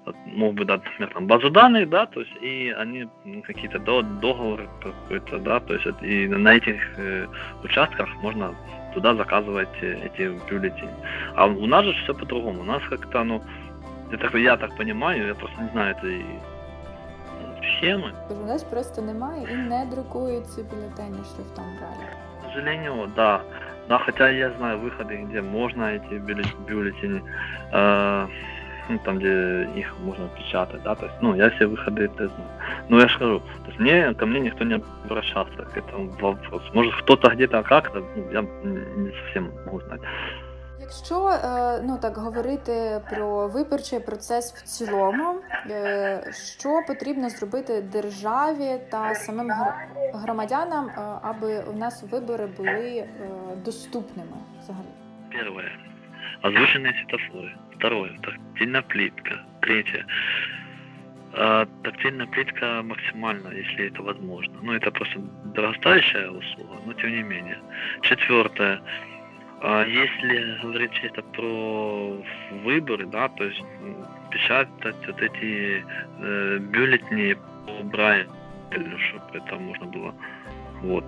Вот, 0.07 0.17
мог 0.27 0.55
бы 0.55 0.65
дать, 0.67 0.85
например, 0.85 1.11
там 1.15 1.27
базу 1.27 1.51
данных, 1.51 1.89
да, 1.89 2.07
то 2.07 2.21
есть 2.21 2.33
и 2.43 2.75
они 2.77 3.09
какие-то 3.43 3.79
до, 3.79 4.03
договоры 4.03 4.69
какой-то, 4.83 5.39
да, 5.39 5.61
то 5.61 5.75
есть 5.75 5.87
и 6.03 6.29
на 6.29 6.55
этих 6.55 6.99
э, 6.99 7.27
участках 7.63 8.09
можно 8.23 8.55
туда 8.95 9.15
заказывать 9.15 9.69
эти 9.83 10.31
бюллетени. 10.49 10.95
А 11.35 11.47
у 11.47 11.67
нас 11.67 11.85
же 11.85 11.93
все 12.05 12.15
по-другому. 12.15 12.61
У 12.61 12.65
нас 12.65 12.83
как-то, 12.89 13.25
ну, 13.25 13.43
это 14.12 14.38
я 14.38 14.58
так 14.58 14.76
понимаю, 14.78 15.28
я 15.28 15.36
просто 15.36 15.62
не 15.62 15.70
знаю 15.70 15.96
этой 15.96 16.26
схемы. 17.62 18.14
У 18.30 18.46
нас 18.46 18.64
просто 18.64 19.02
немає 19.02 19.48
і 19.52 19.56
не 19.56 19.86
друкують 19.86 20.48
ці 20.48 20.64
бюлетені 20.64 21.18
шрифтом 21.18 21.66
Брайля. 21.80 22.10
К 22.42 22.54
сожалению, 22.54 23.08
да. 23.16 23.42
Да, 23.90 23.98
хотя 23.98 24.30
я 24.30 24.52
знаю 24.52 24.78
выходы, 24.78 25.26
где 25.26 25.42
можно 25.42 25.84
эти 25.84 26.20
бюллетени, 26.68 27.24
э, 27.74 28.28
ну, 28.90 29.00
там, 29.04 29.18
где 29.18 29.68
их 29.76 29.96
можно 30.00 30.28
печатать, 30.28 30.84
да, 30.84 30.96
то 30.96 31.06
есть, 31.06 31.18
ну, 31.22 31.36
я 31.36 31.50
все 31.50 31.66
выходы 31.66 32.04
это 32.04 32.28
знаю. 32.28 32.50
Но 32.90 33.00
я 33.00 33.08
же 33.08 33.16
скажу, 33.16 33.40
то 33.40 33.68
есть 33.68 33.80
мне, 33.80 34.14
ко 34.14 34.26
мне 34.28 34.42
никто 34.42 34.64
не 34.64 34.76
обращался 35.06 35.64
к 35.74 35.76
этому 35.76 36.10
вопросу. 36.22 36.66
Может, 36.74 36.94
кто-то 37.02 37.30
где-то 37.30 37.64
как-то, 37.64 38.04
ну, 38.16 38.32
я 38.32 38.42
не 38.42 39.12
совсем 39.24 39.52
могу 39.66 39.82
знать. 39.82 40.02
Якщо 40.84 41.28
е, 41.28 41.82
ну 41.84 41.98
так 42.02 42.18
говорити 42.18 43.02
про 43.10 43.48
виборчий 43.48 44.00
процес 44.00 44.54
в 44.54 44.62
цілому, 44.62 45.42
е, 45.70 46.32
що 46.34 46.82
потрібно 46.88 47.30
зробити 47.30 47.82
державі 47.82 48.80
та 48.92 49.16
самим 49.16 49.52
громадянам, 50.14 50.86
е, 50.86 51.02
аби 51.22 51.64
у 51.74 51.78
нас 51.78 52.04
вибори 52.12 52.48
були 52.58 53.10
доступними 53.66 54.38
взагалі? 54.62 54.86
Перше. 55.32 55.72
Озвученные 56.42 56.94
светофоры. 56.94 57.52
Второе. 57.76 58.18
Тактильная 58.24 58.82
плитка. 58.82 59.46
Третье. 59.62 60.06
Тактильная 61.84 62.28
плитка 62.28 62.82
максимально, 62.84 63.50
если 63.50 63.88
это 63.88 64.02
возможно. 64.02 64.54
Ну, 64.62 64.74
это 64.74 64.90
просто 64.92 65.20
дорогостоящая 65.56 66.30
услуга, 66.30 66.76
но 66.86 66.94
тем 66.94 67.12
не 67.12 67.24
менее. 67.24 67.60
Четвертое. 68.02 68.82
А 69.67 69.83
если 69.87 70.61
говорить 70.61 70.93
чисто 70.93 71.23
про 71.23 72.23
выборы, 72.65 73.07
да, 73.07 73.31
то 73.31 73.45
есть 73.45 73.65
печатать 74.31 75.07
вот 75.07 75.23
эти 75.23 75.83
э, 76.21 76.59
бюллетени 76.59 77.35
по 77.65 77.83
Брайлю, 77.85 78.29
чтобы 78.99 79.39
это 79.39 79.57
можно 79.57 79.87
было, 79.87 80.15
вот. 80.83 81.07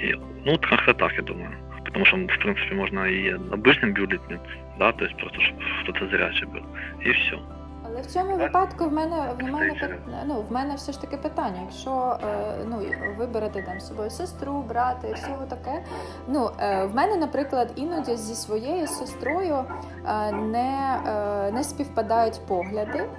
И, 0.00 0.14
ну, 0.46 0.58
как-то 0.58 0.94
так, 0.94 1.12
я 1.12 1.22
думаю. 1.22 1.52
Потому 1.84 2.06
что, 2.06 2.16
в 2.16 2.38
принципе, 2.38 2.74
можно 2.74 3.04
и 3.04 3.28
обычным 3.32 3.92
бюллетенем, 3.92 4.40
да, 4.78 4.90
то 4.92 5.04
есть 5.04 5.18
просто, 5.18 5.38
чтобы 5.38 5.62
кто-то 5.82 6.06
зрячий 6.08 6.46
был, 6.46 6.64
и 7.04 7.12
все. 7.12 7.38
Але 7.87 8.01
в 8.01 8.05
цьому 8.05 8.37
випадку 8.37 8.85
в 8.85 8.93
мене 8.93 9.15
в 9.39 9.43
мене 9.43 9.97
ну, 10.25 10.41
в 10.49 10.51
мене 10.51 10.75
все 10.75 10.91
ж 10.91 11.01
таки 11.01 11.17
питання. 11.17 11.61
Якщо 11.61 12.17
е, 12.23 12.55
ну 12.69 12.81
ви 13.17 13.27
берете 13.27 13.61
там 13.61 13.79
з 13.79 13.87
собою 13.87 14.09
сестру, 14.09 14.61
брата 14.69 15.07
і 15.07 15.13
всього 15.13 15.45
таке. 15.45 15.83
Ну 16.27 16.49
е, 16.59 16.85
в 16.85 16.95
мене, 16.95 17.17
наприклад, 17.17 17.71
іноді 17.75 18.15
зі 18.15 18.35
своєю 18.35 18.87
сестрою 18.87 19.65
е, 20.07 20.31
не, 20.31 20.99
не 21.53 21.63
співпадають 21.63 22.41
погляди. 22.47 23.09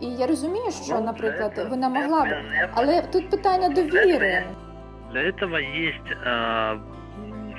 І 0.00 0.06
я 0.06 0.26
розумію, 0.26 0.70
що, 0.70 0.94
ну, 0.94 1.00
наприклад, 1.00 1.66
вона 1.70 1.88
могла 1.88 2.24
б, 2.24 2.28
але 2.74 3.02
тут 3.02 3.30
питання 3.30 3.68
довіри. 3.68 4.44
Для 5.12 5.20
этого 5.22 5.58
есть 5.58 6.08
э, 6.24 6.78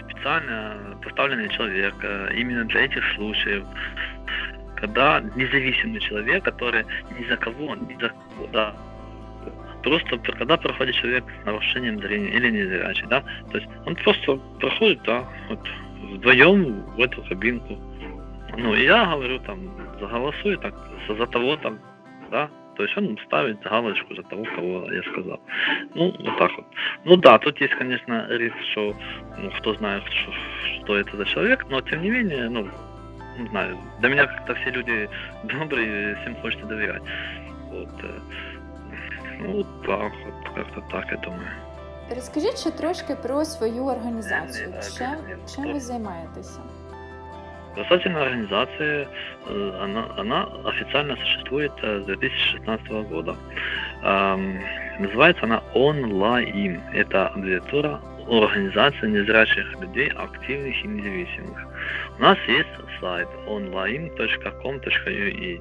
специально 0.05 0.95
поставленный 1.03 1.49
человек 1.49 1.93
э, 2.01 2.33
именно 2.33 2.63
для 2.63 2.85
этих 2.85 3.03
случаев 3.15 3.65
Когда 4.76 5.20
независимый 5.34 6.00
человек, 6.00 6.44
который 6.44 6.84
ни 7.18 7.26
за 7.28 7.36
кого, 7.36 7.74
ни 7.74 7.94
за 8.00 8.08
кого, 8.08 8.46
да, 8.52 8.74
просто 9.82 10.18
когда 10.18 10.56
проходит 10.56 10.94
человек 10.96 11.24
с 11.42 11.46
нарушением 11.46 12.00
зрения 12.00 12.30
или 12.30 12.50
незрячий, 12.50 13.06
да, 13.08 13.22
то 13.50 13.58
есть 13.58 13.68
он 13.86 13.94
просто 13.96 14.36
проходит, 14.60 15.02
да, 15.04 15.24
вот 15.48 15.60
вдвоем 16.12 16.82
в 16.96 17.00
эту 17.00 17.22
кабинку. 17.22 17.78
Ну, 18.56 18.74
и 18.74 18.84
я 18.84 19.04
говорю 19.06 19.38
там, 19.40 19.60
заголосуй 20.00 20.56
так, 20.56 20.74
за 21.08 21.26
того 21.26 21.56
там, 21.56 21.78
да, 22.30 22.48
то 22.76 22.82
есть 22.82 22.96
он 22.96 23.18
ставит 23.26 23.60
галочку 23.60 24.14
за 24.14 24.22
того, 24.24 24.44
кого 24.44 24.92
я 24.92 25.02
сказал. 25.02 25.40
Ну, 25.94 26.14
вот 26.18 26.38
так 26.38 26.50
вот. 26.56 26.66
Ну 27.04 27.16
да, 27.16 27.38
тут 27.38 27.60
есть, 27.60 27.74
конечно, 27.74 28.26
риск, 28.28 28.56
что 28.72 28.94
ну, 29.38 29.50
кто 29.58 29.74
знает, 29.74 30.02
что, 30.04 30.32
что 30.82 30.96
это 30.96 31.16
за 31.16 31.24
человек, 31.24 31.66
но 31.70 31.80
тем 31.80 32.02
не 32.02 32.10
менее, 32.10 32.48
ну, 32.48 32.68
не 33.37 33.47
знаю, 33.49 33.77
для 33.99 34.09
меня 34.09 34.27
как-то 34.27 34.55
все 34.55 34.71
люди 34.71 35.09
добрые, 35.43 36.15
всем 36.21 36.35
хочется 36.41 36.65
доверять. 36.65 37.01
Вот, 37.69 38.03
э, 38.03 38.19
ну, 39.39 39.51
вот 39.53 39.67
так, 39.85 40.11
вот, 40.25 40.55
как-то 40.55 40.81
так, 40.91 41.11
я 41.11 41.17
думаю. 41.17 41.47
Розкажіть 42.15 42.59
ще 42.59 42.71
трошки 42.71 43.15
про 43.15 43.45
свою 43.45 43.85
організацію. 43.85 44.73
Чим, 44.97 45.37
чим 45.55 45.73
ви 45.73 45.79
займаєтеся? 45.79 46.59
Спасательная 47.73 48.23
организация, 48.23 49.07
э, 49.47 49.83
она, 49.83 50.05
она 50.17 50.47
официально 50.65 51.15
существует 51.15 51.71
э, 51.83 52.01
с 52.01 52.05
2016 52.05 52.91
года. 53.09 53.35
Называется 54.99 55.43
она 55.43 55.61
онлайн. 55.73 56.81
Это 56.93 57.27
аббревиатура 57.27 57.99
Организация 58.27 59.09
незрячих 59.09 59.79
людей, 59.81 60.09
активных 60.09 60.85
и 60.85 60.87
независимых. 60.87 61.67
У 62.18 62.22
нас 62.22 62.38
есть 62.48 62.68
сайт 63.00 63.28
online.com.ua. 63.46 65.60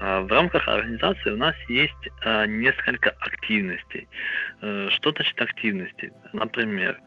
А, 0.00 0.20
в 0.22 0.28
рамках 0.28 0.68
организации 0.68 1.30
у 1.30 1.36
нас 1.36 1.54
есть 1.68 2.08
а, 2.24 2.46
несколько 2.46 3.10
активностей. 3.10 4.08
Э, 4.60 4.88
что 4.90 5.12
значит 5.12 5.40
активности? 5.40 6.12
Например, 6.32 6.98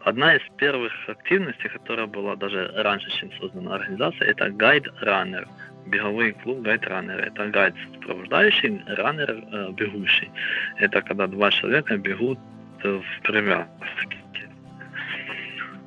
одна 0.00 0.36
из 0.36 0.42
первых 0.58 0.92
активностей, 1.08 1.70
которая 1.70 2.06
была 2.06 2.36
даже 2.36 2.70
раньше, 2.74 3.10
чем 3.10 3.32
создана 3.40 3.76
организация, 3.76 4.28
это 4.28 4.46
Runner. 4.46 5.48
Беговой 5.86 6.32
клуб 6.32 6.66
Runner. 6.66 7.20
Это 7.20 7.46
гайд 7.48 7.74
сопровождающий, 7.94 8.82
раннер 8.86 9.30
э, 9.30 9.70
бегущий. 9.72 10.30
Это 10.78 11.00
когда 11.02 11.26
два 11.26 11.50
человека 11.50 11.96
бегут 11.96 12.38
в 12.82 13.02
привязке. 13.22 14.18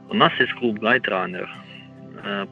У 0.09 0.13
нас 0.13 0.31
есть 0.39 0.53
клуб. 0.53 0.81
Э, 0.81 1.66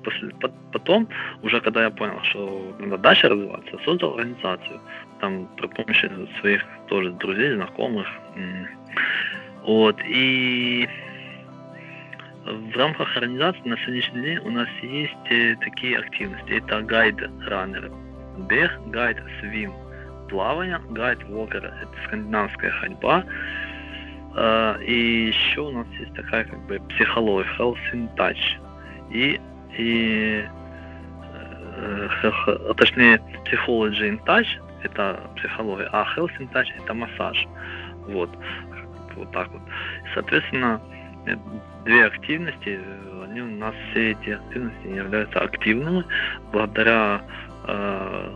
после, 0.04 0.32
потом, 0.72 1.08
уже 1.42 1.62
когда 1.62 1.84
я 1.84 1.90
понял, 1.90 2.20
что 2.24 2.76
надо 2.80 2.98
дальше 2.98 3.30
развиваться, 3.30 3.78
создал 3.86 4.16
организацию. 4.16 4.80
Там 5.20 5.48
при 5.58 5.68
помощи 5.68 6.10
своих 6.40 6.64
тоже 6.88 7.12
друзей, 7.12 7.56
знакомых. 7.56 8.08
Вот. 9.64 9.98
И 10.08 10.88
в 12.46 12.78
рамках 12.78 13.18
организации 13.18 13.62
на 13.66 13.78
сегодняшний 13.78 14.22
день 14.22 14.38
у 14.40 14.52
нас 14.52 14.68
есть 14.84 15.32
э, 15.32 15.56
такие 15.62 15.98
активности. 15.98 16.52
Это 16.52 16.82
гайд-раннеры. 16.82 17.92
Бег, 18.48 18.72
гайд, 18.88 19.18
свим, 19.40 19.74
плавание, 20.30 20.80
гайд, 20.92 21.24
вокер, 21.24 21.66
это 21.66 21.92
скандинавская 22.06 22.72
ходьба. 22.72 23.24
Э, 24.36 24.78
и 24.84 25.28
еще 25.28 25.62
у 25.62 25.72
нас 25.72 25.88
есть 26.00 26.14
такая 26.14 26.44
как 26.44 26.60
бы 26.68 26.80
психология, 26.90 27.50
health 27.58 27.80
in 27.94 28.16
touch. 28.16 28.38
И 29.10 29.40
и 29.78 30.46
точнее 32.78 33.22
Psychology 33.46 34.10
in 34.10 34.24
Touch 34.26 34.48
это 34.84 35.20
психология, 35.36 35.90
а 35.92 36.06
Health 36.16 36.32
in 36.40 36.52
Touch 36.52 36.68
это 36.82 36.94
массаж. 36.94 37.48
Вот. 38.08 38.30
Вот 39.16 39.32
так 39.32 39.50
вот. 39.50 39.62
Соответственно, 40.14 40.82
две 41.86 42.06
активности, 42.06 42.80
они 43.24 43.42
у 43.42 43.58
нас 43.58 43.74
все 43.92 44.12
эти 44.12 44.32
активности 44.32 44.88
являются 44.88 45.40
активными 45.40 46.06
благодаря 46.52 47.22
э, 47.68 48.32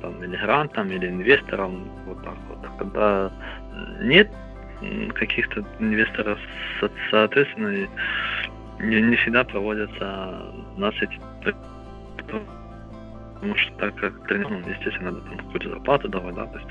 там, 0.00 0.22
или 0.22 0.36
грантом, 0.36 0.90
или 0.90 1.08
инвестором, 1.08 1.88
вот 2.06 2.22
так 2.24 2.36
вот. 2.48 2.58
Когда 2.78 3.30
нет 4.00 4.30
каких-то 5.14 5.64
инвесторов, 5.80 6.38
соответственно, 7.10 7.88
не, 8.80 9.00
не 9.00 9.16
всегда 9.16 9.44
проводятся 9.44 10.42
у 10.76 10.80
нас 10.80 10.94
эти 11.00 11.18
потому 12.26 13.56
что 13.56 13.72
так 13.74 13.94
как 13.96 14.26
тренер, 14.26 14.50
ну, 14.50 14.58
естественно, 14.68 15.12
надо 15.12 15.20
там 15.20 15.36
какую-то 15.38 15.68
зарплату 15.70 16.08
давать, 16.08 16.34
да, 16.34 16.46
то 16.46 16.58
есть, 16.58 16.70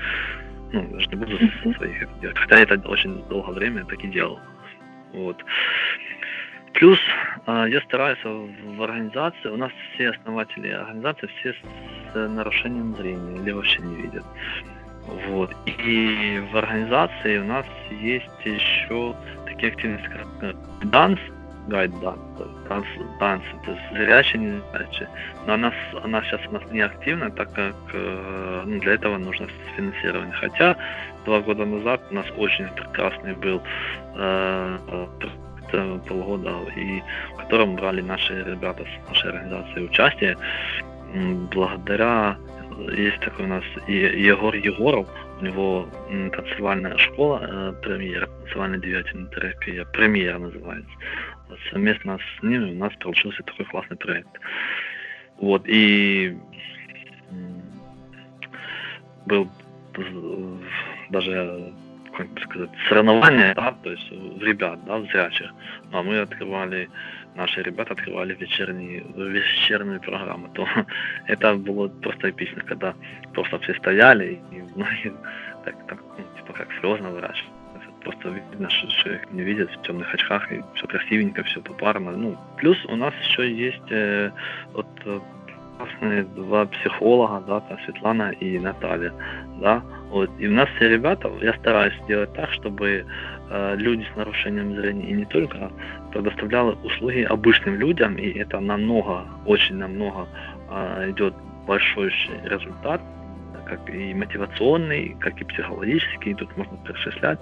ну, 0.72 0.88
я 0.92 1.00
же 1.00 1.08
не 1.08 1.16
буду 1.16 1.38
со 1.38 1.72
своих 1.72 2.20
делать. 2.20 2.38
Хотя 2.38 2.58
это 2.58 2.88
очень 2.88 3.26
долгое 3.28 3.52
время 3.52 3.84
так 3.86 4.04
и 4.04 4.08
делал. 4.08 4.38
Вот. 5.14 5.42
Плюс 6.74 6.98
а, 7.46 7.66
я 7.66 7.80
стараюсь 7.82 8.18
в 8.22 8.82
организации, 8.82 9.48
у 9.48 9.56
нас 9.56 9.72
все 9.94 10.10
основатели 10.10 10.68
организации, 10.68 11.28
все 11.38 11.54
с 11.54 12.28
нарушением 12.28 12.94
зрения 12.96 13.40
или 13.40 13.50
вообще 13.50 13.80
не 13.80 14.02
видят. 14.02 14.24
Вот. 15.28 15.50
И 15.66 16.42
в 16.52 16.56
организации 16.56 17.38
у 17.38 17.44
нас 17.44 17.66
есть 17.90 18.28
еще 18.44 19.16
такие 19.46 19.72
активности, 19.72 20.08
как 20.08 20.56
данс, 20.90 21.18
гайд, 21.68 21.92
да, 22.00 22.14
танц, 22.68 22.86
танцы, 23.18 23.46
то 23.64 23.70
есть 23.72 23.82
зрячие, 23.92 24.42
не 24.42 24.62
зрячие. 24.72 25.08
Но 25.46 25.54
она, 25.54 25.72
она 26.02 26.22
сейчас 26.22 26.40
у 26.48 26.52
нас 26.52 26.62
не 26.70 26.80
активна, 26.80 27.30
так 27.30 27.52
как 27.52 27.74
э, 27.92 28.62
ну, 28.66 28.80
для 28.80 28.94
этого 28.94 29.18
нужно 29.18 29.46
финансирование. 29.76 30.34
Хотя 30.34 30.76
два 31.24 31.40
года 31.40 31.64
назад 31.64 32.00
у 32.10 32.14
нас 32.14 32.26
очень 32.36 32.68
прекрасный 32.68 33.34
был 33.34 33.62
э, 34.16 34.78
полгода, 36.08 36.54
и 36.76 37.02
в 37.34 37.36
котором 37.36 37.76
брали 37.76 38.00
наши 38.00 38.42
ребята 38.42 38.84
с 38.84 39.08
нашей 39.08 39.30
организации 39.30 39.84
участие. 39.84 40.36
Благодаря 41.52 42.36
есть 42.92 43.20
такой 43.20 43.46
у 43.46 43.48
нас 43.48 43.64
Егор 43.86 44.54
Егоров, 44.54 45.08
у 45.40 45.44
него 45.44 45.88
танцевальная 46.32 46.96
школа, 46.96 47.40
э, 47.42 47.72
премьер, 47.82 48.28
танцевальная 48.40 48.78
двигательная 48.78 49.30
терапия, 49.30 49.84
премьер 49.86 50.38
называется. 50.38 50.90
Совместно 51.70 52.18
с 52.18 52.42
ними 52.42 52.72
у 52.72 52.74
нас 52.74 52.92
получился 53.00 53.42
такой 53.42 53.66
классный 53.66 53.96
проект. 53.96 54.40
Вот, 55.38 55.62
и 55.66 56.36
был 59.26 59.48
даже 61.10 61.72
как 62.16 62.28
бы 62.30 62.40
сказать, 62.40 62.70
соревнования, 62.88 63.54
да, 63.54 63.72
то 63.82 63.90
есть 63.92 64.10
ребят, 64.40 64.84
да, 64.86 65.00
зрячих. 65.02 65.52
Ну, 65.92 65.98
а 65.98 66.02
мы 66.02 66.18
открывали, 66.18 66.90
наши 67.36 67.62
ребята 67.62 67.92
открывали 67.92 68.34
вечерние, 68.34 69.04
вечернюю 69.16 70.00
программу. 70.00 70.48
То 70.48 70.66
это 71.26 71.54
было 71.54 71.88
просто 71.88 72.30
эпично, 72.30 72.62
когда 72.62 72.94
просто 73.34 73.58
все 73.60 73.74
стояли 73.74 74.40
и 74.50 74.62
многие 74.74 75.12
так, 75.64 75.86
так 75.86 75.98
ну, 76.18 76.24
типа 76.36 76.52
как 76.54 76.68
слезно 76.80 77.10
выворачивали. 77.10 77.57
Просто 78.08 78.30
видно, 78.30 78.70
что 78.70 78.88
человек 78.88 79.30
не 79.32 79.42
видит 79.42 79.70
в 79.70 79.82
темных 79.82 80.14
очках, 80.14 80.50
и 80.50 80.62
все 80.74 80.86
красивенько, 80.86 81.42
все 81.44 81.60
попарно. 81.60 82.12
Ну, 82.12 82.38
плюс 82.56 82.82
у 82.86 82.96
нас 82.96 83.12
еще 83.28 83.52
есть 83.52 83.90
э, 83.92 84.30
вот 84.72 84.86
классные 85.78 86.24
два 86.24 86.64
психолога, 86.66 87.44
да, 87.46 87.60
там 87.60 87.78
Светлана 87.84 88.30
и 88.30 88.58
Наталья, 88.58 89.12
да, 89.60 89.82
вот, 90.10 90.30
и 90.38 90.48
у 90.48 90.52
нас 90.52 90.68
все 90.76 90.88
ребята, 90.88 91.30
я 91.42 91.52
стараюсь 91.54 91.94
сделать 92.04 92.32
так, 92.32 92.50
чтобы 92.52 93.04
э, 93.50 93.74
люди 93.76 94.06
с 94.12 94.16
нарушением 94.16 94.74
зрения 94.74 95.10
и 95.10 95.12
не 95.12 95.24
только 95.26 95.70
предоставляли 96.10 96.76
услуги 96.82 97.20
обычным 97.22 97.76
людям, 97.76 98.16
и 98.16 98.38
это 98.38 98.58
намного, 98.58 99.24
очень 99.46 99.76
намного 99.76 100.26
э, 100.70 101.10
идет 101.10 101.34
большой 101.66 102.10
результат, 102.44 103.00
как 103.66 103.90
и 103.90 104.14
мотивационный, 104.14 105.14
как 105.20 105.40
и 105.40 105.44
психологический, 105.44 106.34
тут 106.34 106.56
можно 106.56 106.76
перечислять. 106.78 107.38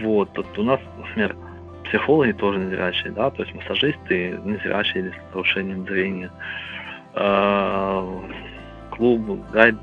Вот, 0.00 0.32
тут 0.32 0.46
у 0.58 0.62
нас, 0.62 0.80
например, 0.98 1.36
психологи 1.84 2.32
тоже 2.32 2.58
незрячие, 2.58 3.12
да, 3.12 3.30
то 3.30 3.42
есть 3.42 3.54
массажисты 3.54 4.38
незрячие 4.44 5.04
или 5.04 5.10
с 5.10 5.34
нарушением 5.34 5.84
зрения. 5.86 6.30
Э, 7.14 8.20
клуб 8.90 9.40
Гайд 9.52 9.76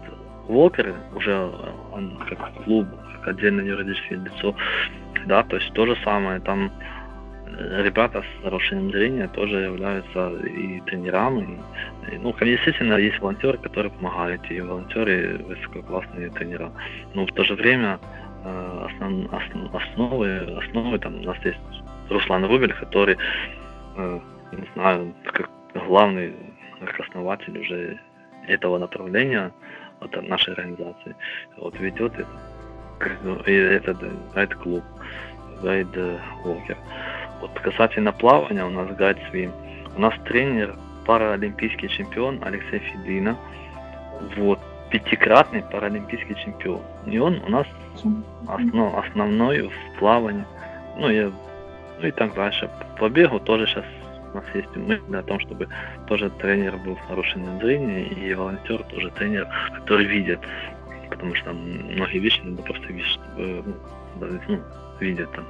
Walker 0.48 0.96
уже 1.16 1.52
он 1.92 2.18
как 2.30 2.64
клуб, 2.64 2.88
как 3.16 3.30
отдельное 3.30 3.66
юридическое 3.66 4.20
лицо, 4.20 4.56
да, 5.26 5.44
то 5.44 5.56
есть 5.56 5.74
то 5.74 5.86
же 5.86 5.98
самое, 6.04 6.40
там 6.40 6.72
э, 7.48 7.84
ребята 7.84 8.22
с 8.22 8.44
нарушением 8.44 8.92
зрения 8.92 9.28
тоже 9.28 9.62
являются 9.62 10.30
и 10.38 10.82
тренерами. 10.82 11.60
И, 12.12 12.18
ну, 12.18 12.36
естественно, 12.40 12.96
есть 12.96 13.20
волонтеры, 13.20 13.58
которые 13.58 13.92
помогают, 13.92 14.42
и 14.52 14.62
волонтеры 14.62 15.40
высококлассные 15.48 16.30
тренера. 16.30 16.72
Но 17.16 17.26
в 17.26 17.32
то 17.32 17.44
же 17.44 17.56
время 17.56 18.00
основ, 18.46 19.34
основ, 19.34 19.76
основы, 19.76 20.58
основы 20.58 21.00
там 21.00 21.16
у 21.16 21.24
нас 21.24 21.38
есть 21.44 21.60
Руслан 22.10 22.46
Рубель, 22.46 22.74
который, 22.74 23.18
не 23.98 24.68
знаю, 24.76 25.14
как 25.26 25.50
главный 25.88 26.34
как 26.80 27.00
основатель 27.00 27.58
уже 27.60 28.00
этого 28.48 28.78
направления 28.78 29.52
от 30.00 30.28
нашей 30.28 30.54
организации, 30.54 31.16
вот 31.58 31.80
ведет 31.80 32.14
это, 32.14 32.28
ну, 33.24 33.36
этот 33.38 33.98
гайд-клуб, 34.34 34.84
гайд-волкер. 35.64 36.78
Вот 37.42 37.52
касательно 37.60 38.12
плавания 38.12 38.66
у 38.66 38.70
нас 38.70 38.96
гайд 38.96 39.18
свим. 39.30 39.52
У 39.96 40.00
нас 40.00 40.14
тренер, 40.26 40.76
паралимпийский 41.06 41.88
чемпион 41.88 42.44
Алексей 42.44 42.80
Федина. 42.80 43.38
Вот, 44.36 44.60
пятикратный 45.00 45.62
паралимпийский 45.62 46.36
чемпион. 46.36 46.82
И 47.06 47.18
он 47.18 47.42
у 47.46 47.50
нас 47.50 47.68
основ, 48.48 48.98
основной 48.98 49.68
в 49.68 50.00
плавании. 50.00 50.46
Ну, 50.98 51.10
и, 51.10 51.32
ну 52.00 52.08
и 52.08 52.12
так 52.12 52.34
дальше. 52.34 52.70
По 52.98 53.10
бегу 53.10 53.40
тоже 53.40 53.68
сейчас 53.68 53.86
у 54.34 54.38
нас 54.38 54.46
есть 54.54 54.76
мысль 54.76 55.16
о 55.16 55.24
том, 55.24 55.40
чтобы 55.40 55.68
тоже 56.08 56.30
тренер 56.30 56.78
был 56.78 56.98
с 56.98 57.10
нарушением 57.10 57.60
зрения 57.60 58.04
и 58.04 58.34
волонтер 58.34 58.84
тоже 58.84 59.10
тренер, 59.12 59.48
который 59.76 60.06
видит, 60.06 60.40
потому 61.10 61.36
что 61.36 61.52
многие 61.54 62.20
вещи 62.20 62.42
надо 62.44 62.64
просто 62.64 62.88
видеть, 62.88 63.06
чтобы 63.06 63.64
ну, 64.20 64.40
ну, 64.48 64.60
видят 65.00 65.32
там. 65.34 65.46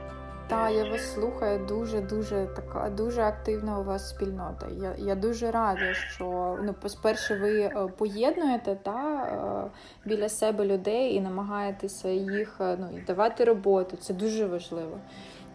Та 0.48 0.70
я 0.70 0.84
вас 0.90 1.14
слухаю 1.14 1.66
дуже 1.68 2.02
дуже 2.02 2.48
така 2.56 2.90
дуже 2.90 3.22
активна 3.22 3.80
у 3.80 3.84
вас 3.84 4.10
спільнота. 4.10 4.68
Я 4.82 4.96
я 4.98 5.16
дуже 5.16 5.52
рада, 5.52 5.94
що 5.94 6.58
ну 6.64 6.74
по-перше, 6.74 7.38
ви 7.38 7.60
е, 7.60 7.88
поєднуєте 7.98 8.78
та 8.84 9.24
е, 9.24 9.72
біля 10.06 10.30
себе 10.30 10.66
людей 10.66 11.16
і 11.16 11.22
намагаєтеся 11.22 12.10
їх 12.10 12.58
е, 12.62 12.78
ну 12.80 12.98
і 12.98 13.02
давати 13.02 13.44
роботу. 13.44 13.98
Це 13.98 14.14
дуже 14.14 14.46
важливо 14.46 14.98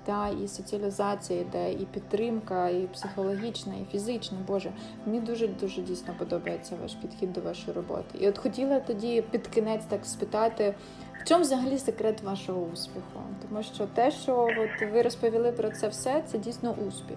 та 0.05 0.29
і 0.29 0.49
соціалізація 0.49 1.41
йде, 1.41 1.73
і 1.73 1.87
підтримка, 1.87 2.69
і 2.69 2.87
психологічна, 2.87 3.73
і 3.75 3.85
фізична. 3.93 4.39
Боже, 4.47 4.73
мені 5.07 5.21
дуже 5.21 5.49
дуже 5.49 5.83
дійсно 5.83 6.15
подобається 6.19 6.77
ваш 6.83 6.95
підхід 6.95 7.33
до 7.33 7.41
вашої 7.41 7.77
роботи. 7.77 8.19
І 8.21 8.29
от 8.29 8.39
хотіла 8.39 8.81
тоді 8.81 9.23
під 9.23 9.47
кінець 9.47 9.85
так 9.85 10.07
спитати, 10.07 10.75
в 11.21 11.29
чому 11.29 11.43
взагалі 11.43 11.79
секрет 11.79 12.23
вашого 12.23 12.61
успіху? 12.73 13.21
Тому 13.49 13.63
що 13.63 13.87
те, 13.87 14.11
що 14.11 14.49
от 14.59 14.91
ви 14.93 15.03
розповіли 15.03 15.53
про 15.53 15.71
це 15.71 15.89
все, 15.89 16.23
це 16.27 16.39
дійсно 16.39 16.75
успіх. 16.89 17.17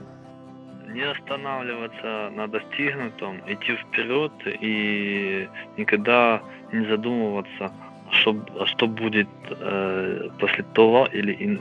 Не 0.88 1.12
останавливаться 1.12 2.30
на 2.36 2.48
достигнутом, 2.48 3.38
идти 3.48 3.74
вперед 3.74 4.32
и 4.63 5.48
никогда 5.78 6.42
не 6.72 6.86
задумываться 6.86 7.70
что, 8.12 8.36
что 8.66 8.88
будет 8.88 9.28
э, 9.50 10.30
после 10.39 10.63
того 10.74 11.08
или 11.13 11.34
ин, 11.34 11.60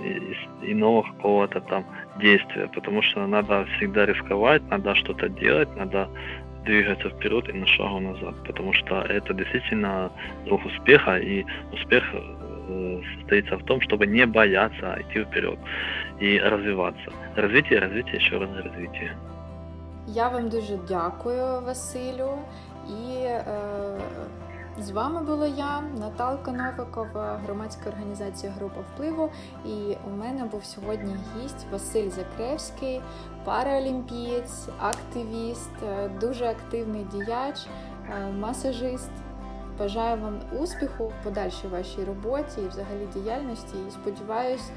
иного 0.63 1.03
какого-то 1.03 1.61
там 1.61 1.85
действия, 2.21 2.69
потому 2.75 3.03
что 3.03 3.27
надо 3.27 3.65
всегда 3.77 4.07
рисковать, 4.07 4.63
надо 4.71 4.95
что-то 4.95 5.29
делать, 5.29 5.69
двигаться 6.65 7.09
вперед 7.09 7.49
и 7.49 7.53
на 7.53 7.67
шагу 7.67 8.01
назад, 8.01 8.35
потому 8.47 8.73
что 8.73 9.03
это 9.03 9.35
действительно 9.35 10.11
дух 10.47 10.65
успеха, 10.65 11.19
и 11.19 11.45
успех 11.73 12.05
э, 12.15 13.01
состоится 13.17 13.57
в 13.57 13.65
том, 13.65 13.81
чтобы 13.81 14.07
не 14.07 14.27
бояться 14.27 14.97
идти 15.01 15.25
вперед 15.25 15.59
и 16.21 16.39
развиваться. 16.39 17.13
Развитие, 17.37 17.81
развитие, 17.81 18.17
еще 18.17 18.39
раз 18.39 18.51
развитие. 18.65 19.17
Я 20.07 20.29
вам 20.29 20.49
дуже 20.49 20.79
дякую, 20.89 21.61
Василю, 21.61 22.39
і 22.89 23.15
е, 23.15 23.45
З 24.79 24.91
вами 24.91 25.21
була 25.23 25.47
я, 25.47 25.81
Наталка 25.81 26.53
Новикова, 26.53 27.41
громадська 27.45 27.91
організація 27.91 28.53
Група 28.53 28.81
впливу. 28.81 29.31
І 29.65 29.97
у 30.07 30.11
мене 30.17 30.45
був 30.45 30.65
сьогодні 30.65 31.17
гість 31.37 31.67
Василь 31.73 32.11
Закревський, 32.11 33.01
параолімпієць, 33.45 34.69
активіст, 34.79 35.71
е, 35.83 36.09
дуже 36.21 36.45
активний 36.45 37.05
діяч, 37.05 37.67
е, 38.11 38.33
масажист. 38.33 39.11
Бажаю 39.79 40.21
вам 40.21 40.41
успіху 40.61 41.05
в 41.05 41.25
подальшій 41.25 41.67
вашій 41.67 42.05
роботі 42.05 42.61
і 42.61 42.69
взагалі 42.69 43.07
діяльності. 43.15 43.77
І 43.89 43.91
сподіваюся, 43.91 44.73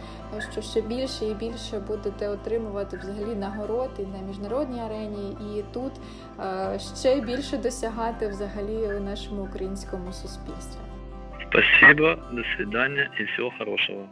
що 0.52 0.62
ще 0.62 0.82
більше 0.82 1.26
і 1.26 1.34
більше 1.34 1.80
будете 1.80 2.28
отримувати 2.28 2.98
взагалі 2.98 3.36
нагород 3.36 3.90
і 4.00 4.02
на 4.02 4.18
міжнародній 4.28 4.82
арені, 4.82 5.32
і 5.32 5.64
тут 5.74 5.92
е, 6.40 6.80
ще 6.80 7.22
більше 7.22 7.58
досягати 7.58 8.28
взагалі 8.28 8.98
у 8.98 9.00
нашому 9.00 9.44
українському 9.44 10.14
суспільстві. 10.14 10.80
Спасибо, 11.50 12.16
до 12.32 12.44
свидання 12.56 13.10
і 13.20 13.24
всього 13.24 13.52
хорошего. 13.58 14.06